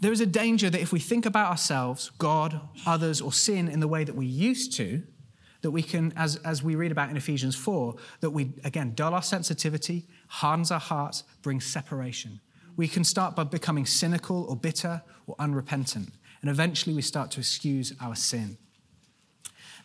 [0.00, 3.80] there is a danger that if we think about ourselves, God, others, or sin in
[3.80, 5.02] the way that we used to,
[5.60, 9.12] that we can, as, as we read about in Ephesians 4, that we, again, dull
[9.12, 12.40] our sensitivity, hardens our hearts, brings separation.
[12.76, 17.40] We can start by becoming cynical or bitter or unrepentant, and eventually we start to
[17.40, 18.56] excuse our sin.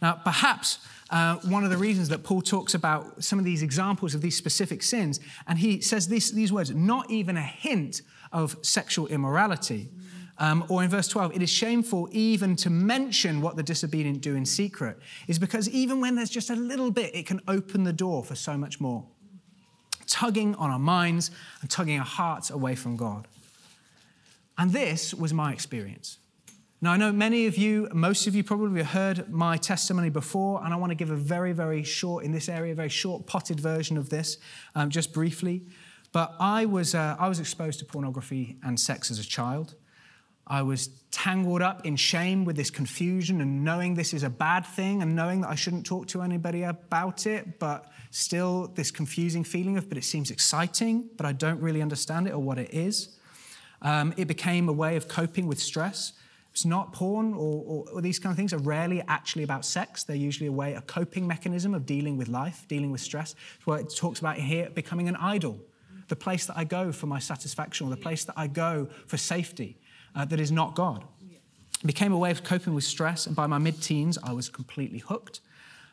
[0.01, 4.15] Now, perhaps uh, one of the reasons that Paul talks about some of these examples
[4.15, 8.01] of these specific sins, and he says this, these words, not even a hint
[8.31, 9.89] of sexual immorality.
[10.37, 14.35] Um, or in verse 12, it is shameful even to mention what the disobedient do
[14.35, 17.93] in secret, is because even when there's just a little bit, it can open the
[17.93, 19.05] door for so much more.
[20.07, 23.27] Tugging on our minds and tugging our hearts away from God.
[24.57, 26.17] And this was my experience.
[26.81, 30.63] Now, I know many of you, most of you probably have heard my testimony before,
[30.63, 33.59] and I want to give a very, very short, in this area, very short, potted
[33.59, 34.37] version of this,
[34.75, 35.65] um, just briefly.
[36.11, 39.75] But I was, uh, I was exposed to pornography and sex as a child.
[40.47, 44.65] I was tangled up in shame with this confusion and knowing this is a bad
[44.65, 49.43] thing and knowing that I shouldn't talk to anybody about it, but still this confusing
[49.43, 52.73] feeling of, but it seems exciting, but I don't really understand it or what it
[52.73, 53.17] is.
[53.81, 56.13] Um, it became a way of coping with stress.
[56.51, 60.03] It's not porn or, or, or, these kind of things are rarely actually about sex.
[60.03, 63.35] They're usually a way, a coping mechanism of dealing with life, dealing with stress.
[63.57, 65.59] It's what it talks about here becoming an idol,
[66.07, 69.17] the place that I go for my satisfaction or the place that I go for
[69.17, 69.77] safety
[70.15, 71.03] uh, that is not God.
[71.83, 74.49] It became a way of coping with stress, and by my mid teens, I was
[74.49, 75.41] completely hooked.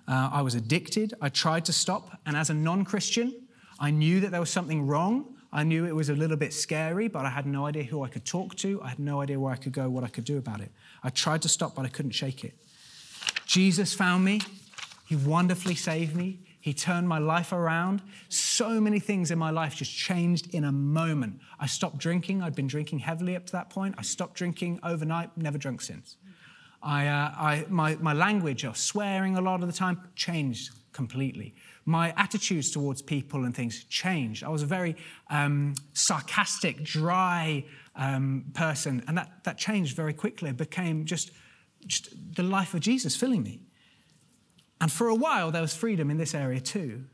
[0.08, 1.14] Uh, I was addicted.
[1.20, 3.34] I tried to stop, and as a non Christian,
[3.78, 5.34] I knew that there was something wrong.
[5.52, 8.08] I knew it was a little bit scary, but I had no idea who I
[8.08, 8.80] could talk to.
[8.82, 10.70] I had no idea where I could go, what I could do about it.
[11.02, 12.54] I tried to stop, but I couldn't shake it.
[13.44, 14.40] Jesus found me.
[15.06, 16.38] He wonderfully saved me.
[16.62, 18.02] He turned my life around.
[18.28, 21.40] So many things in my life just changed in a moment.
[21.58, 22.40] I stopped drinking.
[22.40, 23.96] I'd been drinking heavily up to that point.
[23.98, 26.16] I stopped drinking overnight, never drunk since.
[26.80, 31.56] I, uh, I, my, my language of swearing a lot of the time changed completely.
[31.84, 34.44] My attitudes towards people and things changed.
[34.44, 34.94] I was a very
[35.30, 37.64] um, sarcastic, dry
[37.96, 40.50] um, person, and that, that changed very quickly.
[40.50, 41.32] It became just,
[41.88, 43.62] just the life of Jesus filling me.
[44.82, 47.04] And for a while, there was freedom in this area too,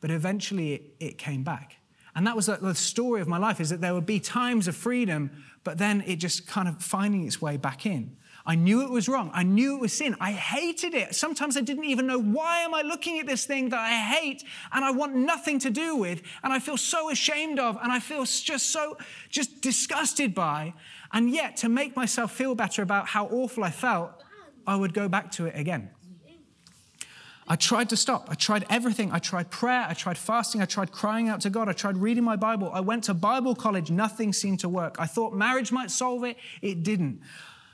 [0.00, 1.76] but eventually it, came back.
[2.16, 4.74] And that was the story of my life is that there would be times of
[4.74, 5.30] freedom,
[5.62, 8.16] but then it just kind of finding its way back in.
[8.46, 9.30] I knew it was wrong.
[9.34, 10.16] I knew it was sin.
[10.18, 11.14] I hated it.
[11.14, 14.42] Sometimes I didn't even know why am I looking at this thing that I hate
[14.72, 18.00] and I want nothing to do with and I feel so ashamed of and I
[18.00, 18.96] feel just so
[19.28, 20.72] just disgusted by.
[21.12, 24.12] And yet to make myself feel better about how awful I felt,
[24.66, 25.90] I would go back to it again.
[27.50, 28.28] I tried to stop.
[28.30, 29.10] I tried everything.
[29.10, 29.86] I tried prayer.
[29.88, 30.60] I tried fasting.
[30.60, 31.66] I tried crying out to God.
[31.66, 32.70] I tried reading my Bible.
[32.74, 33.90] I went to Bible college.
[33.90, 34.96] Nothing seemed to work.
[34.98, 36.36] I thought marriage might solve it.
[36.60, 37.22] It didn't.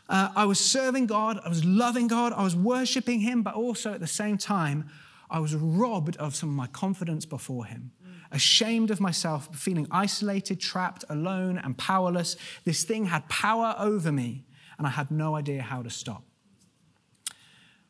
[0.09, 1.41] Uh, I was serving God.
[1.45, 2.33] I was loving God.
[2.33, 4.89] I was worshiping Him, but also at the same time,
[5.29, 7.91] I was robbed of some of my confidence before Him.
[8.31, 12.37] Ashamed of myself, feeling isolated, trapped, alone, and powerless.
[12.65, 14.45] This thing had power over me,
[14.79, 16.23] and I had no idea how to stop.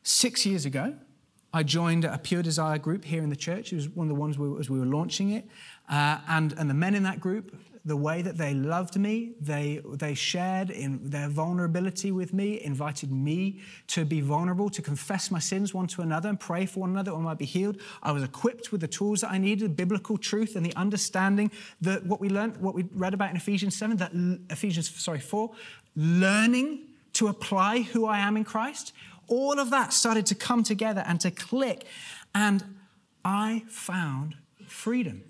[0.01, 0.95] Six years ago,
[1.55, 3.71] I joined a Pure Desire group here in the church.
[3.71, 5.47] It was one of the ones we, as we were launching it.
[5.87, 9.35] Uh, and, and the men in that group, the way that they loved me.
[9.39, 15.31] They, they shared in their vulnerability with me, invited me to be vulnerable, to confess
[15.31, 17.77] my sins one to another and pray for one another that I might be healed.
[18.03, 22.05] I was equipped with the tools that I needed, biblical truth and the understanding that
[22.05, 24.11] what we learned, what we read about in Ephesians 7, that
[24.49, 25.49] Ephesians, sorry, 4,
[25.95, 26.81] learning
[27.13, 28.91] to apply who I am in Christ.
[29.27, 31.85] All of that started to come together and to click.
[32.33, 32.63] And
[33.23, 34.35] I found
[34.67, 35.23] freedom.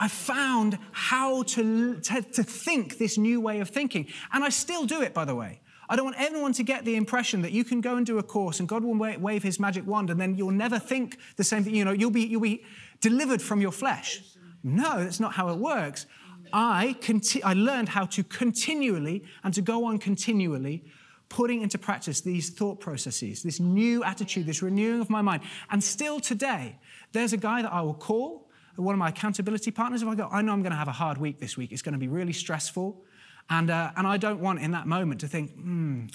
[0.00, 4.06] I found how to, to, to, think this new way of thinking.
[4.32, 5.60] And I still do it, by the way.
[5.88, 8.22] I don't want anyone to get the impression that you can go and do a
[8.22, 11.64] course and God will wave his magic wand and then you'll never think the same
[11.64, 11.74] thing.
[11.74, 12.62] You know, you'll be, you'll be
[13.00, 14.22] delivered from your flesh.
[14.62, 16.06] No, that's not how it works.
[16.52, 20.84] I, conti- I learned how to continually and to go on continually
[21.28, 25.42] putting into practice these thought processes, this new attitude, this renewing of my mind.
[25.70, 26.78] And still today,
[27.12, 30.02] there's a guy that I will call, one of my accountability partners.
[30.02, 31.82] If I go, I know I'm going to have a hard week this week, it's
[31.82, 33.02] going to be really stressful.
[33.50, 36.06] And, uh, and I don't want in that moment to think, hmm,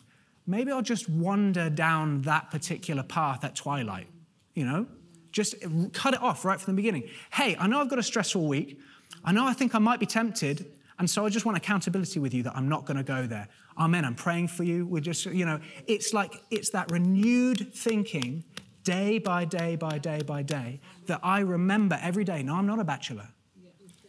[0.46, 4.08] maybe I'll just wander down that particular path at twilight,
[4.54, 4.88] you know?
[5.32, 5.56] Just
[5.94, 7.10] cut it off right from the beginning.
[7.32, 8.80] Hey, I know I've got a stressful week.
[9.26, 10.72] I know I think I might be tempted.
[11.00, 13.48] And so I just want accountability with you that I'm not going to go there.
[13.78, 14.06] Amen.
[14.06, 14.86] I'm praying for you.
[14.86, 18.44] We're just, you know, it's like, it's that renewed thinking
[18.84, 22.44] day by day by day by day that I remember every day.
[22.44, 23.30] No, I'm not a bachelor.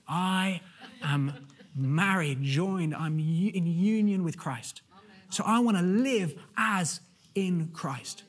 [0.07, 0.61] I
[1.03, 4.83] am married, joined, I'm in union with Christ.
[5.31, 7.01] So I want to live as
[7.35, 8.25] in Christ.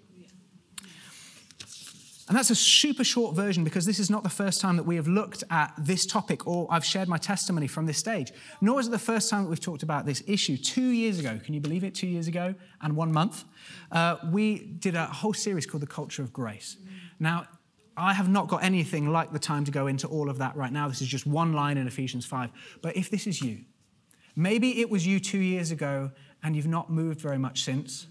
[2.27, 4.95] And that's a super short version because this is not the first time that we
[4.95, 8.31] have looked at this topic or I've shared my testimony from this stage.
[8.61, 10.57] Nor is it the first time that we've talked about this issue.
[10.57, 11.93] Two years ago, can you believe it?
[11.93, 13.43] Two years ago and one month,
[13.91, 16.77] uh, we did a whole series called The Culture of Grace.
[17.19, 17.45] Now,
[17.95, 20.71] I have not got anything like the time to go into all of that right
[20.71, 20.87] now.
[20.89, 22.49] This is just one line in Ephesians 5.
[22.81, 23.59] But if this is you,
[24.35, 26.11] maybe it was you two years ago
[26.41, 28.07] and you've not moved very much since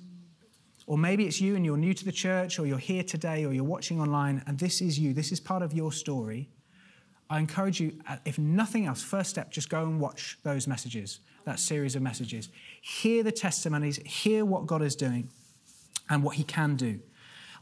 [0.87, 3.53] or maybe it's you and you're new to the church, or you're here today, or
[3.53, 5.15] you're watching online, and this is you.
[5.15, 6.51] This is part of your story.
[7.31, 11.21] I encourage you, uh, if nothing else, first step, just go and watch those messages,
[11.45, 12.51] that series of messages.
[12.83, 15.31] Hear the testimonies, hear what God is doing
[16.11, 17.01] and what He can do.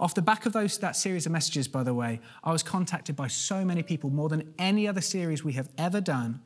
[0.00, 3.14] Off the back of those, that series of messages, by the way, I was contacted
[3.14, 6.40] by so many people, more than any other series we have ever done,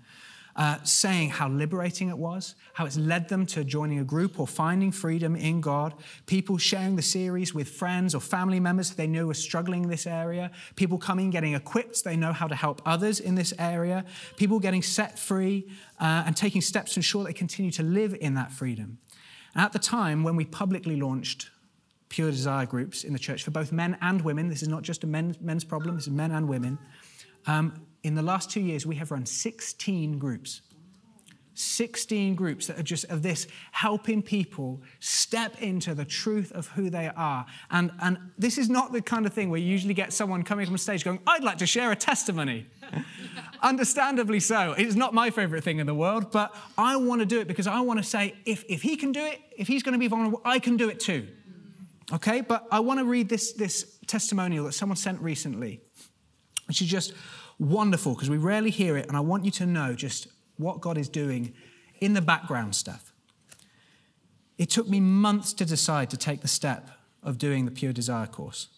[0.56, 4.46] uh, saying how liberating it was, how it's led them to joining a group or
[4.46, 5.92] finding freedom in God.
[6.24, 10.06] People sharing the series with friends or family members they know are struggling in this
[10.06, 10.50] area.
[10.74, 14.04] People coming, getting equipped, they know how to help others in this area.
[14.36, 15.68] People getting set free
[16.00, 18.98] uh, and taking steps to ensure they continue to live in that freedom.
[19.54, 21.50] And at the time when we publicly launched
[22.08, 25.04] Pure Desire groups in the church for both men and women, this is not just
[25.04, 26.78] a men, men's problem, this is men and women.
[27.46, 30.62] Um, in the last two years, we have run 16 groups.
[31.54, 36.88] 16 groups that are just of this helping people step into the truth of who
[36.88, 37.46] they are.
[37.68, 40.66] And, and this is not the kind of thing where you usually get someone coming
[40.66, 42.68] from stage going, I'd like to share a testimony.
[43.62, 44.72] Understandably so.
[44.78, 47.66] It's not my favorite thing in the world, but I want to do it because
[47.66, 50.08] I want to say, if, if he can do it, if he's going to be
[50.08, 51.26] vulnerable, I can do it too.
[52.12, 55.80] Okay, but I want to read this, this testimonial that someone sent recently,
[56.68, 57.12] which is just
[57.58, 60.98] wonderful because we rarely hear it, and I want you to know just what God
[60.98, 61.54] is doing
[62.00, 63.12] in the background stuff.
[64.58, 66.90] It took me months to decide to take the step
[67.22, 68.68] of doing the Pure Desire course.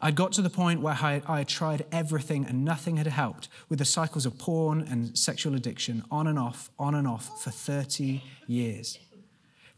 [0.00, 3.48] I'd got to the point where I, I had tried everything and nothing had helped
[3.68, 7.50] with the cycles of porn and sexual addiction on and off, on and off for
[7.50, 8.98] 30 years.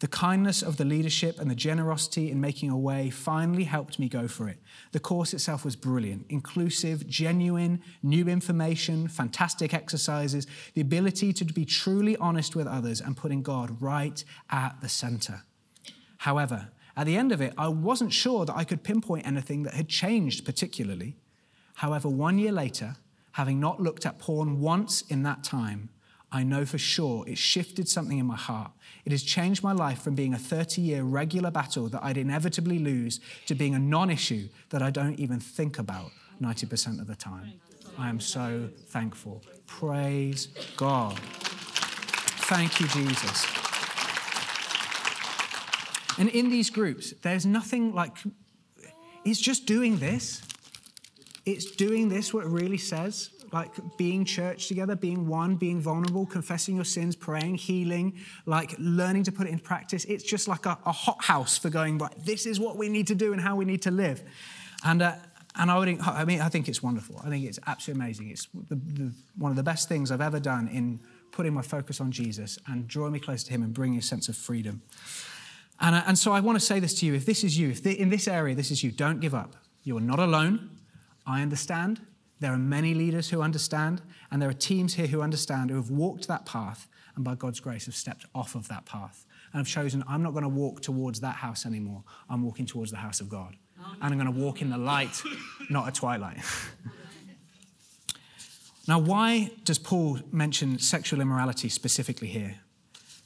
[0.01, 4.09] The kindness of the leadership and the generosity in making a way finally helped me
[4.09, 4.59] go for it.
[4.93, 11.65] The course itself was brilliant, inclusive, genuine, new information, fantastic exercises, the ability to be
[11.65, 15.43] truly honest with others and putting God right at the center.
[16.19, 19.75] However, at the end of it, I wasn't sure that I could pinpoint anything that
[19.75, 21.17] had changed particularly.
[21.75, 22.97] However, one year later,
[23.33, 25.91] having not looked at porn once in that time,
[26.31, 28.73] I know for sure it shifted something in my heart.
[29.05, 32.79] It has changed my life from being a 30 year regular battle that I'd inevitably
[32.79, 36.11] lose to being a non issue that I don't even think about
[36.43, 37.55] 90% of the time.
[37.99, 39.43] I am so thankful.
[39.67, 41.19] Praise God.
[41.19, 43.47] Thank you, Jesus.
[46.19, 48.16] And in these groups, there's nothing like,
[49.24, 50.43] it's just doing this.
[51.47, 56.26] It's doing this, what it really says like being church together, being one, being vulnerable,
[56.26, 58.14] confessing your sins, praying, healing,
[58.46, 60.05] like learning to put it in practice.
[60.05, 63.07] It's just like a, a hot house for going, like, this is what we need
[63.09, 64.22] to do and how we need to live.
[64.84, 65.14] And, uh,
[65.57, 67.20] and I, would, I mean, I think it's wonderful.
[67.24, 68.30] I think it's absolutely amazing.
[68.30, 71.01] It's the, the, one of the best things I've ever done in
[71.32, 74.28] putting my focus on Jesus and drawing me close to Him and bringing a sense
[74.28, 74.82] of freedom.
[75.80, 77.70] And, uh, and so I want to say this to you if this is you,
[77.70, 79.57] if the, in this area this is you, don't give up.
[79.84, 80.70] You are not alone.
[81.26, 82.01] I understand.
[82.41, 85.91] There are many leaders who understand, and there are teams here who understand who have
[85.91, 89.66] walked that path and by God's grace have stepped off of that path and have
[89.66, 92.05] chosen, I'm not going to walk towards that house anymore.
[92.30, 93.57] I'm walking towards the house of God.
[94.01, 95.20] And I'm going to walk in the light,
[95.68, 96.39] not a twilight.
[98.89, 102.61] now, why does Paul mention sexual immorality specifically here?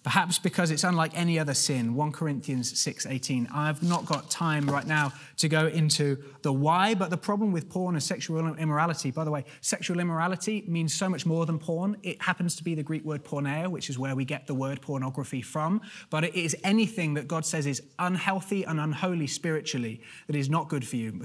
[0.02, 1.94] Perhaps because it's unlike any other sin.
[1.94, 3.46] 1 Corinthians 6:18.
[3.54, 7.68] I've not got time right now to go into the why, but the problem with
[7.68, 11.96] porn and sexual immorality, by the way, sexual immorality means so much more than porn.
[12.02, 14.80] It happens to be the Greek word porneia, which is where we get the word
[14.80, 15.80] pornography from,
[16.10, 20.68] but it is anything that God says is unhealthy and unholy spiritually that is not
[20.68, 21.22] good for you.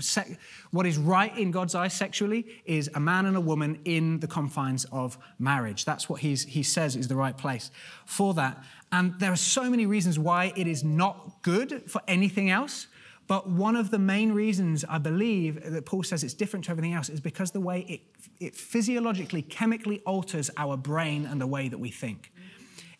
[0.70, 4.28] What is right in God's eyes sexually is a man and a woman in the
[4.28, 5.84] confines of marriage.
[5.84, 7.72] That's what he's, he says is the right place
[8.06, 8.64] for that.
[8.92, 12.88] And there are so many reasons why it is not good for anything else.
[13.28, 16.94] But one of the main reasons I believe that Paul says it's different to everything
[16.94, 18.02] else is because the way it,
[18.40, 22.32] it physiologically, chemically alters our brain and the way that we think.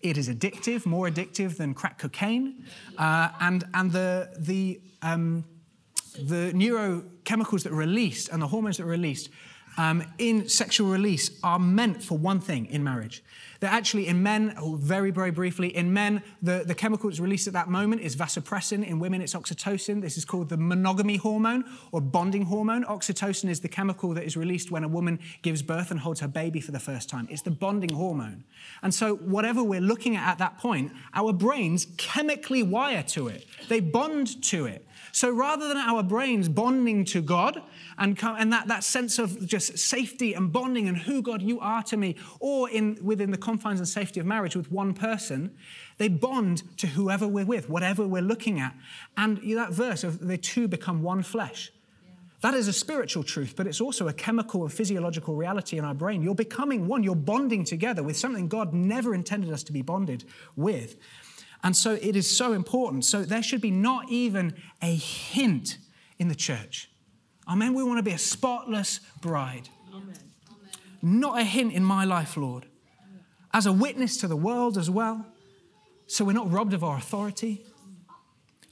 [0.02, 2.66] It is addictive, more addictive than crack cocaine.
[2.98, 5.46] Uh, and and the, the, um,
[6.20, 9.30] the neurochemicals that are released and the hormones that are released
[9.78, 13.24] um, in sexual release are meant for one thing in marriage.
[13.60, 17.48] That actually, in men, oh, very, very briefly, in men, the, the chemical that's released
[17.48, 18.86] at that moment is vasopressin.
[18.86, 20.02] In women, it's oxytocin.
[20.02, 22.84] This is called the monogamy hormone or bonding hormone.
[22.84, 26.28] Oxytocin is the chemical that is released when a woman gives birth and holds her
[26.28, 27.28] baby for the first time.
[27.32, 28.44] It's the bonding hormone.
[28.84, 33.46] And so, whatever we're looking at at that point, our brains chemically wire to it,
[33.70, 34.87] they bond to it.
[35.18, 37.64] So rather than our brains bonding to God
[37.98, 41.82] and, and that, that sense of just safety and bonding and who God you are
[41.86, 45.58] to me, or in, within the confines and safety of marriage with one person,
[45.98, 48.76] they bond to whoever we're with, whatever we're looking at.
[49.18, 51.72] And that verse of the two become one flesh.
[52.42, 55.96] That is a spiritual truth, but it's also a chemical and physiological reality in our
[55.96, 56.22] brain.
[56.22, 60.26] You're becoming one, you're bonding together with something God never intended us to be bonded
[60.56, 60.98] with.
[61.64, 63.06] And so it is so important.
[63.06, 65.78] So there should be not even a hint
[66.20, 66.90] in the church.
[67.48, 67.74] Amen.
[67.74, 69.70] We want to be a spotless bride.
[69.94, 70.16] Amen.
[71.02, 72.66] Not a hint in my life, Lord.
[73.54, 75.26] As a witness to the world as well.
[76.08, 77.66] So we're not robbed of our authority.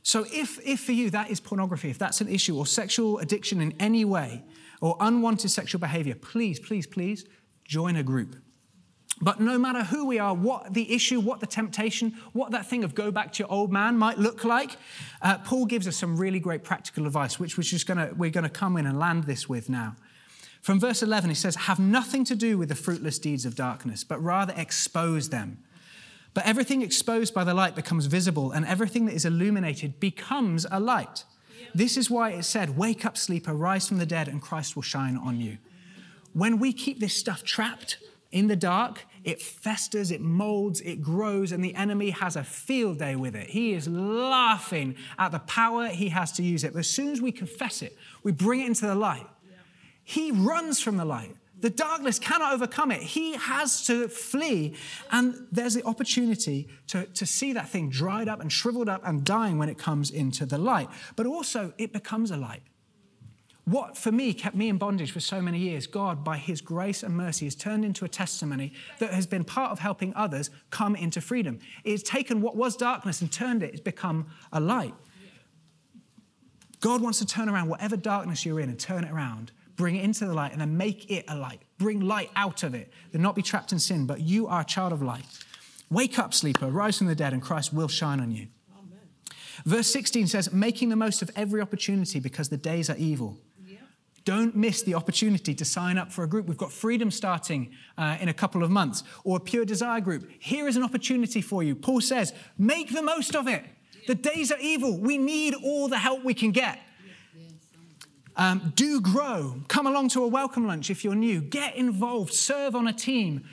[0.04, 3.60] So if, if for you that is pornography, if that's an issue, or sexual addiction
[3.60, 4.44] in any way,
[4.80, 7.26] or unwanted sexual behavior, please, please, please
[7.66, 8.36] join a group.
[9.22, 12.84] But no matter who we are, what the issue, what the temptation, what that thing
[12.84, 14.76] of go back to your old man might look like,
[15.22, 18.50] uh, Paul gives us some really great practical advice, which we're gonna, we're going to
[18.50, 19.96] come in and land this with now.
[20.62, 24.04] From verse 11, he says, Have nothing to do with the fruitless deeds of darkness,
[24.04, 25.60] but rather expose them.
[26.34, 30.80] But everything exposed by the light becomes visible, and everything that is illuminated becomes a
[30.80, 31.24] light.
[31.74, 34.84] This is why it said, Wake up, sleeper, rise from the dead, and Christ will
[34.84, 35.60] shine on you.
[36.34, 37.98] When we keep this stuff trapped,
[38.36, 43.00] in the dark, it festers, it molds, it grows, and the enemy has a field
[43.00, 43.50] day with it.
[43.50, 46.74] He is laughing at the power he has to use it.
[46.74, 49.26] But as soon as we confess it, we bring it into the light.
[50.04, 51.34] He runs from the light.
[51.62, 53.02] The darkness cannot overcome it.
[53.02, 54.76] He has to flee.
[55.12, 59.24] And there's the opportunity to, to see that thing dried up and shriveled up and
[59.24, 60.90] dying when it comes into the light.
[61.16, 62.64] But also, it becomes a light.
[63.66, 67.02] What for me kept me in bondage for so many years, God, by His grace
[67.02, 70.96] and mercy, has turned into a testimony that has been part of helping others come
[70.96, 71.60] into freedom.
[71.84, 74.94] It's taken what was darkness and turned it, it's become a light.
[76.80, 80.04] God wants to turn around whatever darkness you're in and turn it around, bring it
[80.04, 81.62] into the light, and then make it a light.
[81.80, 84.66] Bring light out of it, then not be trapped in sin, but you are a
[84.66, 85.26] child of light.
[85.90, 88.48] Wake up, sleeper, rise from the dead, and Christ will shine on you.
[89.66, 93.40] Verse 16 says, making the most of every opportunity because the days are evil.
[94.26, 96.48] Don't miss the opportunity to sign up for a group.
[96.48, 100.30] We've got Freedom starting uh, in a couple of months, or a Pure Desire group.
[100.40, 101.76] Here is an opportunity for you.
[101.76, 103.64] Paul says, make the most of it.
[104.08, 104.98] The days are evil.
[104.98, 106.80] We need all the help we can get.
[108.36, 109.62] Um, do grow.
[109.68, 111.42] Come along to a welcome lunch if you're new.
[111.42, 112.34] Get involved.
[112.34, 113.46] Serve on a team.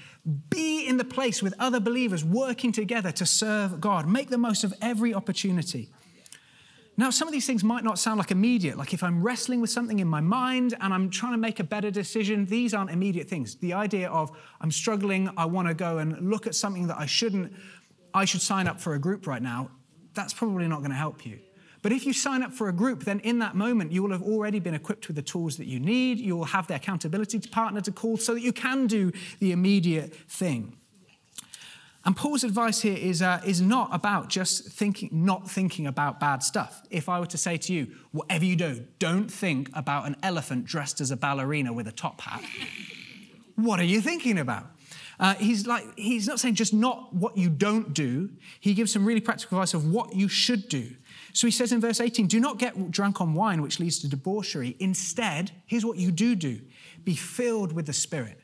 [0.51, 4.09] Be in the place with other believers working together to serve God.
[4.09, 5.91] Make the most of every opportunity.
[6.97, 8.77] Now, some of these things might not sound like immediate.
[8.77, 11.65] Like if I'm wrestling with something in my mind and I'm trying to make a
[11.65, 13.57] better decision, these aren't immediate things.
[13.57, 14.31] The idea of
[14.61, 17.55] I'm struggling, I want to go and look at something that I shouldn't,
[18.13, 19.71] I should sign up for a group right now,
[20.13, 21.39] that's probably not going to help you.
[21.81, 24.23] But if you sign up for a group, then in that moment, you will have
[24.23, 26.19] already been equipped with the tools that you need.
[26.19, 30.15] You will have the accountability partner to call so that you can do the immediate
[30.15, 30.77] thing.
[32.05, 36.43] And Paul's advice here is, uh, is not about just thinking, not thinking about bad
[36.43, 36.83] stuff.
[36.91, 40.65] If I were to say to you, whatever you do, don't think about an elephant
[40.65, 42.43] dressed as a ballerina with a top hat,
[43.55, 44.67] what are you thinking about?
[45.21, 48.31] Uh, he's like, he's not saying just not what you don't do.
[48.59, 50.91] He gives some really practical advice of what you should do.
[51.33, 54.09] So he says in verse 18, do not get drunk on wine, which leads to
[54.09, 54.77] debauchery.
[54.81, 56.61] Instead, here's what you do do
[57.05, 58.42] be filled with the Spirit.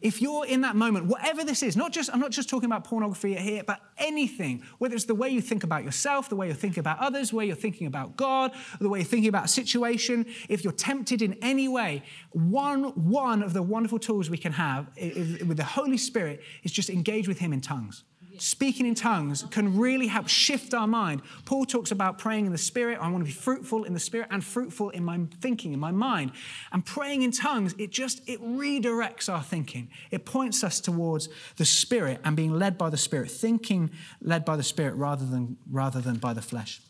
[0.00, 2.84] If you're in that moment, whatever this is, not just, I'm not just talking about
[2.84, 6.54] pornography here, but anything, whether it's the way you think about yourself, the way you're
[6.54, 9.48] thinking about others, the way you're thinking about God, the way you're thinking about a
[9.48, 14.52] situation, if you're tempted in any way, one, one of the wonderful tools we can
[14.52, 18.04] have with the Holy Spirit is just engage with Him in tongues
[18.40, 21.22] speaking in tongues can really help shift our mind.
[21.44, 22.98] Paul talks about praying in the Spirit.
[23.00, 25.90] I want to be fruitful in the Spirit and fruitful in my thinking, in my
[25.90, 26.32] mind.
[26.72, 29.90] And praying in tongues, it just, it redirects our thinking.
[30.10, 33.90] It points us towards the Spirit and being led by the Spirit, thinking
[34.22, 36.80] led by the Spirit rather than, rather than by the flesh.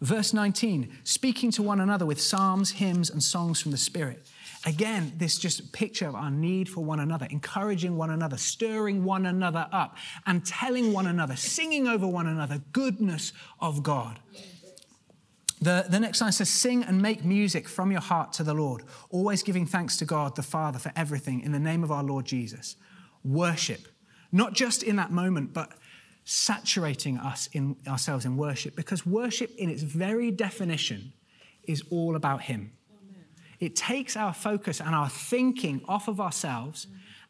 [0.00, 4.26] Verse 19, speaking to one another with psalms, hymns, and songs from the Spirit.
[4.66, 9.24] Again, this just picture of our need for one another, encouraging one another, stirring one
[9.24, 9.96] another up,
[10.26, 14.20] and telling one another, singing over one another, goodness of God.
[15.62, 18.82] The, the next line says, Sing and make music from your heart to the Lord,
[19.08, 22.26] always giving thanks to God the Father for everything in the name of our Lord
[22.26, 22.76] Jesus.
[23.24, 23.88] Worship,
[24.30, 25.72] not just in that moment, but
[26.24, 31.12] saturating us in ourselves in worship, because worship, in its very definition,
[31.64, 32.72] is all about Him.
[33.60, 36.86] It takes our focus and our thinking off of ourselves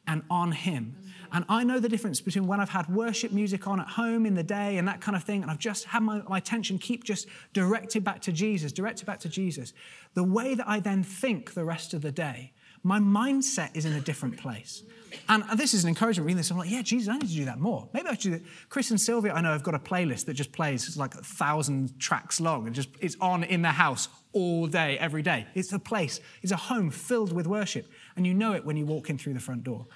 [0.07, 0.97] and on Him.
[1.33, 4.35] And I know the difference between when I've had worship music on at home in
[4.35, 7.05] the day and that kind of thing, and I've just had my, my attention keep
[7.05, 9.73] just directed back to Jesus, directed back to Jesus.
[10.15, 12.53] The way that I then think the rest of the day,
[12.83, 14.83] my mindset is in a different place.
[15.29, 16.51] And this is an encouragement reading this.
[16.51, 17.89] I'm like, yeah, Jesus, I need to do that more.
[17.93, 18.43] Maybe I should do that.
[18.69, 20.87] Chris and Sylvia, I know, have got a playlist that just plays.
[20.87, 24.99] It's like a thousand tracks long and just it's on in the house all day,
[24.99, 25.47] every day.
[25.55, 27.87] It's a place, it's a home filled with worship.
[28.17, 29.87] And you know it when you walk in through the front door.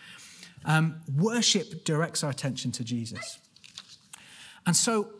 [0.65, 3.39] Um, worship directs our attention to Jesus.
[4.67, 5.11] And so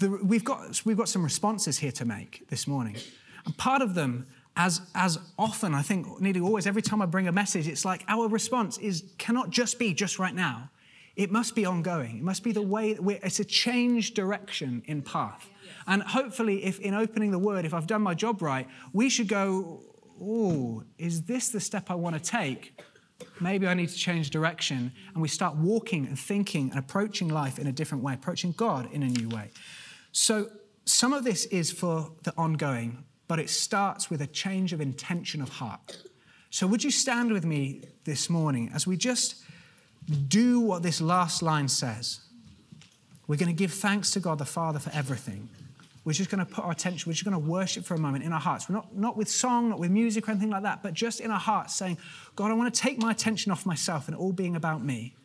[0.00, 2.96] the, we've, got, we've got some responses here to make this morning.
[3.44, 4.26] And part of them
[4.56, 8.04] as, as often, I think nearly always, every time I bring a message, it's like
[8.08, 10.70] our response is cannot just be just right now.
[11.14, 12.18] It must be ongoing.
[12.18, 15.48] It must be the way it's a change direction in path.
[15.86, 19.28] And hopefully, if in opening the word, if I've done my job right, we should
[19.28, 19.82] go,
[20.20, 22.80] oh, is this the step I want to take?
[23.40, 24.92] Maybe I need to change direction.
[25.14, 28.90] And we start walking and thinking and approaching life in a different way, approaching God
[28.92, 29.50] in a new way.
[30.12, 30.50] So,
[30.84, 35.42] some of this is for the ongoing but it starts with a change of intention
[35.42, 36.02] of heart.
[36.50, 39.42] So, would you stand with me this morning as we just
[40.28, 42.20] do what this last line says?
[43.26, 45.48] We're going to give thanks to God the Father for everything.
[46.04, 48.22] We're just going to put our attention, we're just going to worship for a moment
[48.22, 48.68] in our hearts.
[48.68, 51.32] We're not, not with song, not with music or anything like that, but just in
[51.32, 51.98] our hearts saying,
[52.36, 55.16] God, I want to take my attention off myself and all being about me.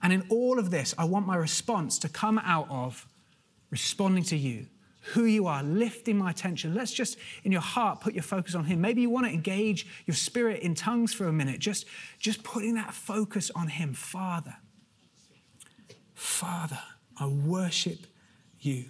[0.00, 3.04] And in all of this, I want my response to come out of
[3.70, 4.66] responding to you,
[5.02, 6.74] who you are, lifting my attention.
[6.74, 8.80] Let's just, in your heart, put your focus on Him.
[8.80, 11.86] Maybe you want to engage your spirit in tongues for a minute, just,
[12.18, 13.94] just putting that focus on Him.
[13.94, 14.56] Father,
[16.14, 16.78] Father,
[17.18, 18.06] I worship
[18.60, 18.84] you.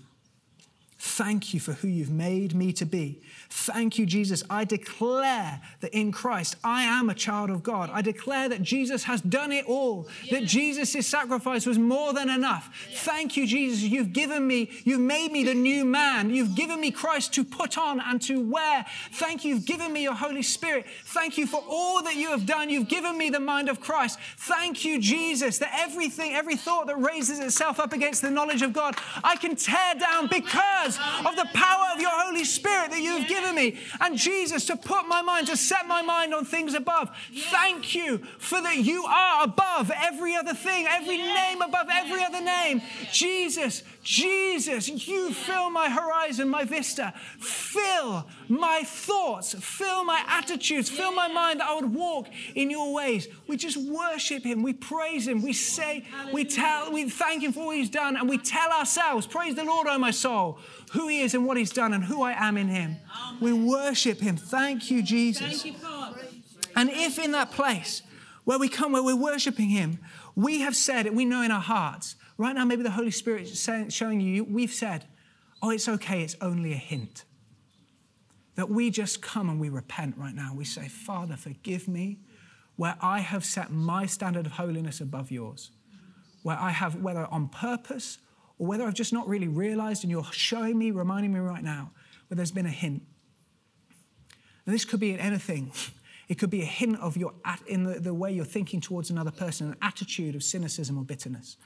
[1.23, 3.21] Thank you for who you've made me to be.
[3.49, 4.43] Thank you, Jesus.
[4.51, 7.91] I declare that in Christ I am a child of God.
[7.93, 12.75] I declare that Jesus has done it all, that Jesus' sacrifice was more than enough.
[12.93, 13.83] Thank you, Jesus.
[13.83, 16.29] You've given me, you've made me the new man.
[16.29, 18.85] You've given me Christ to put on and to wear.
[19.13, 19.55] Thank you.
[19.55, 20.87] You've given me your Holy Spirit.
[21.05, 22.69] Thank you for all that you have done.
[22.69, 24.19] You've given me the mind of Christ.
[24.39, 28.73] Thank you, Jesus, that everything, every thought that raises itself up against the knowledge of
[28.73, 33.29] God, I can tear down because of the power of your Holy Spirit that you've
[33.29, 33.79] given me.
[34.01, 37.11] And Jesus, to put my mind, to set my mind on things above.
[37.51, 42.41] Thank you for that you are above every other thing, every name above every other
[42.41, 42.83] name.
[43.13, 47.15] Jesus, Jesus, you fill my horizon, my vista.
[47.39, 52.93] Fill my thoughts, fill my attitudes, fill my mind that I would walk in your
[52.93, 53.29] ways.
[53.47, 57.67] We just worship him, we praise him, we say, we tell, we thank him for
[57.67, 60.59] what he's done, and we tell ourselves, Praise the Lord, O my soul
[60.93, 62.97] who he is and what he's done and who I am in him.
[63.41, 64.37] We worship him.
[64.37, 65.65] Thank you, Jesus.
[66.77, 68.03] And if in that place
[68.45, 69.99] where we come, where we're worshiping him,
[70.35, 73.43] we have said it, we know in our hearts, right now, maybe the Holy Spirit
[73.43, 75.07] is showing you, we've said,
[75.63, 77.25] oh, it's okay, it's only a hint.
[78.55, 80.53] That we just come and we repent right now.
[80.55, 82.19] We say, Father, forgive me
[82.77, 85.71] where I have set my standard of holiness above yours
[86.43, 88.19] where I have, whether on purpose
[88.59, 91.91] or whether I've just not really realized, and you're showing me, reminding me right now,
[92.29, 93.03] where there's been a hint.
[94.65, 95.73] And this could be in anything.
[96.29, 97.35] It could be a hint of your
[97.67, 101.59] in the, the way you're thinking towards another person, an attitude of cynicism or bitterness.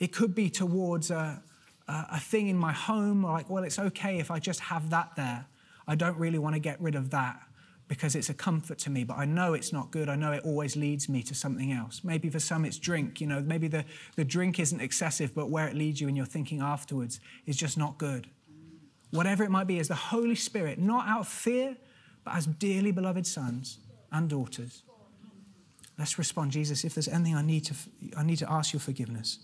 [0.00, 1.40] It could be towards a,
[1.86, 5.14] a, a thing in my home, like, well, it's okay if I just have that
[5.16, 5.46] there.
[5.86, 7.40] I don't really want to get rid of that
[7.92, 10.08] because it's a comfort to me, but I know it's not good.
[10.08, 12.00] I know it always leads me to something else.
[12.02, 13.84] Maybe for some it's drink, you know, maybe the,
[14.16, 17.76] the drink isn't excessive, but where it leads you and you're thinking afterwards is just
[17.76, 18.28] not good.
[19.10, 21.76] Whatever it might be, as the Holy Spirit, not out of fear,
[22.24, 23.78] but as dearly beloved sons
[24.10, 24.84] and daughters.
[25.98, 27.74] Let's respond, Jesus, if there's anything I need to,
[28.16, 29.38] I need to ask your forgiveness.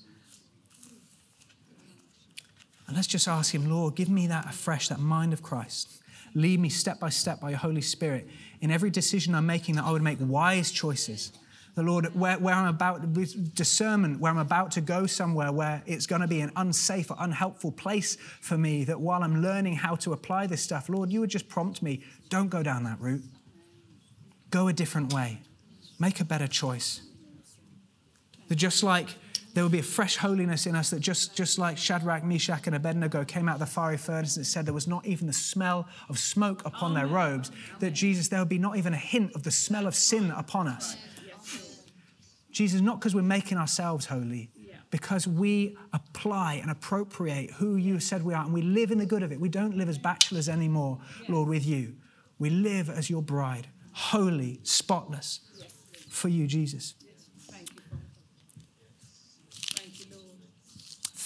[2.87, 6.03] And let's just ask Him, Lord, give me that afresh, that mind of Christ.
[6.35, 8.29] Lead me step by step by your Holy Spirit
[8.61, 11.33] in every decision I'm making that I would make wise choices.
[11.75, 13.13] The Lord, where, where I'm about,
[13.55, 17.17] discernment, where I'm about to go somewhere where it's going to be an unsafe or
[17.21, 21.21] unhelpful place for me, that while I'm learning how to apply this stuff, Lord, you
[21.21, 23.23] would just prompt me, don't go down that route.
[24.51, 25.39] Go a different way.
[26.01, 27.03] Make a better choice.
[28.49, 29.11] That just like
[29.59, 32.77] there will be a fresh holiness in us that just, just like Shadrach, Meshach, and
[32.77, 35.89] Abednego came out of the fiery furnace and said there was not even the smell
[36.09, 37.51] of smoke upon their robes,
[37.81, 40.69] that Jesus, there will be not even a hint of the smell of sin upon
[40.69, 40.97] us.
[42.53, 44.53] Jesus, not because we're making ourselves holy,
[44.93, 49.07] because we apply and appropriate who you said we are and we live in the
[49.07, 49.41] good of it.
[49.41, 51.97] We don't live as bachelors anymore, Lord, with you.
[52.39, 55.41] We live as your bride, holy, spotless
[56.09, 56.95] for you, Jesus.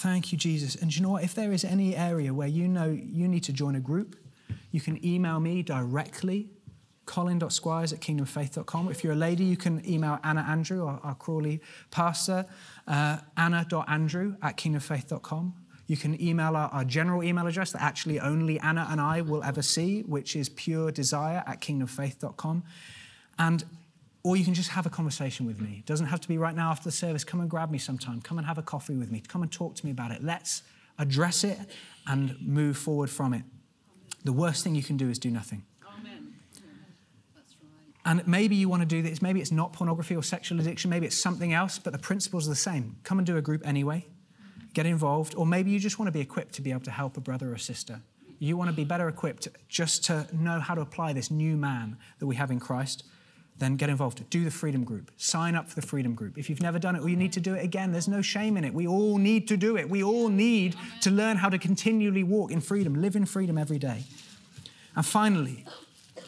[0.03, 0.75] Thank you, Jesus.
[0.75, 1.23] And you know what?
[1.23, 4.17] If there is any area where you know you need to join a group,
[4.69, 6.49] you can email me directly,
[7.05, 8.91] colin.squires at kingdomfaith.com.
[8.91, 12.45] If you're a lady, you can email Anna Andrew, our, our Crawley pastor,
[12.85, 15.53] uh, anna.andrew at kingdomfaith.com.
[15.87, 19.41] You can email our, our, general email address that actually only Anna and I will
[19.41, 22.63] ever see, which is pure desire at kingdomfaith.com.
[23.39, 23.63] And
[24.23, 25.77] or you can just have a conversation with me.
[25.79, 27.25] It doesn't have to be right now after the service.
[27.25, 28.21] Come and grab me sometime.
[28.21, 29.21] Come and have a coffee with me.
[29.27, 30.23] Come and talk to me about it.
[30.23, 30.63] Let's
[30.97, 31.59] address it
[32.07, 33.43] and move forward from it.
[34.23, 35.63] The worst thing you can do is do nothing.
[35.99, 36.33] Amen.
[38.05, 39.21] And maybe you want to do this.
[39.21, 40.89] Maybe it's not pornography or sexual addiction.
[40.89, 42.95] Maybe it's something else, but the principles are the same.
[43.03, 44.05] Come and do a group anyway.
[44.73, 45.35] Get involved.
[45.35, 47.51] Or maybe you just want to be equipped to be able to help a brother
[47.51, 48.01] or sister.
[48.39, 51.97] You want to be better equipped just to know how to apply this new man
[52.19, 53.03] that we have in Christ
[53.59, 54.29] then get involved.
[54.29, 55.11] Do the freedom group.
[55.17, 56.37] Sign up for the freedom group.
[56.37, 58.57] If you've never done it or you need to do it again, there's no shame
[58.57, 58.73] in it.
[58.73, 59.89] We all need to do it.
[59.89, 63.79] We all need to learn how to continually walk in freedom, live in freedom every
[63.79, 64.03] day.
[64.95, 65.65] And finally,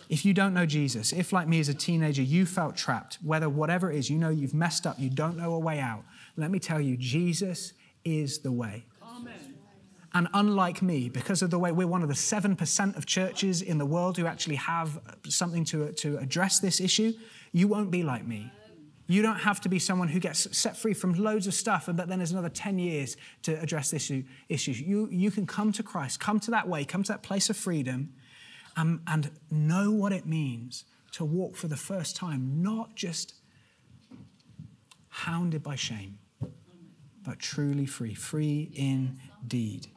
[0.09, 3.49] if you don't know Jesus, if like me as a teenager you felt trapped, whether
[3.49, 6.03] whatever it is, you know you've messed up, you don't know a way out,
[6.37, 7.73] let me tell you, Jesus
[8.03, 8.85] is the way.
[10.15, 13.77] And unlike me, because of the way we're one of the 7% of churches in
[13.77, 14.97] the world who actually have
[15.27, 17.11] something to, to address this issue,
[17.51, 18.49] you won't be like me.
[19.07, 22.07] You don't have to be someone who gets set free from loads of stuff, but
[22.07, 24.09] then there's another 10 years to address this
[24.47, 24.71] issue.
[24.71, 27.57] You, you can come to Christ, come to that way, come to that place of
[27.57, 28.13] freedom,
[28.77, 33.33] and, and know what it means to walk for the first time, not just
[35.09, 36.19] hounded by shame,
[37.21, 39.87] but truly free, free indeed.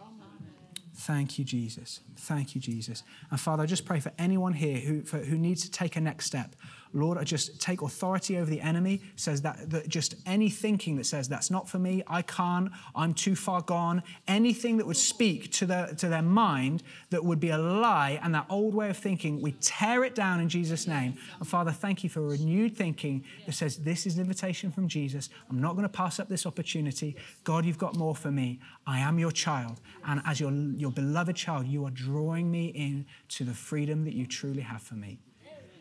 [0.98, 2.00] Thank you, Jesus.
[2.16, 3.04] Thank you, Jesus.
[3.30, 6.00] And Father, I just pray for anyone here who, for, who needs to take a
[6.00, 6.56] next step.
[6.92, 11.04] Lord, I just take authority over the enemy, says that, that just any thinking that
[11.04, 15.52] says that's not for me, I can't, I'm too far gone, anything that would speak
[15.52, 18.96] to, the, to their mind that would be a lie and that old way of
[18.96, 21.16] thinking, we tear it down in Jesus' name.
[21.38, 25.28] And Father, thank you for renewed thinking that says this is an invitation from Jesus.
[25.50, 27.16] I'm not going to pass up this opportunity.
[27.44, 28.60] God, you've got more for me.
[28.86, 29.80] I am your child.
[30.06, 34.14] And as your, your beloved child, you are drawing me in to the freedom that
[34.14, 35.18] you truly have for me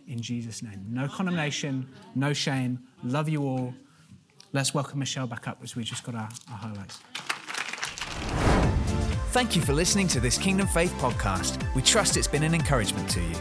[0.08, 0.86] in Jesus' name.
[0.90, 2.80] No condemnation, no shame.
[3.04, 3.74] Love you all.
[4.54, 7.00] Let's welcome Michelle back up as we just got our, our highlights.
[9.32, 11.64] Thank you for listening to this Kingdom Faith podcast.
[11.76, 13.36] We trust it's been an encouragement to you.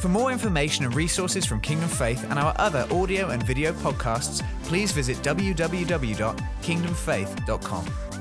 [0.00, 4.42] For more information and resources from Kingdom Faith and our other audio and video podcasts,
[4.64, 8.11] please visit www.kingdomfaith.com.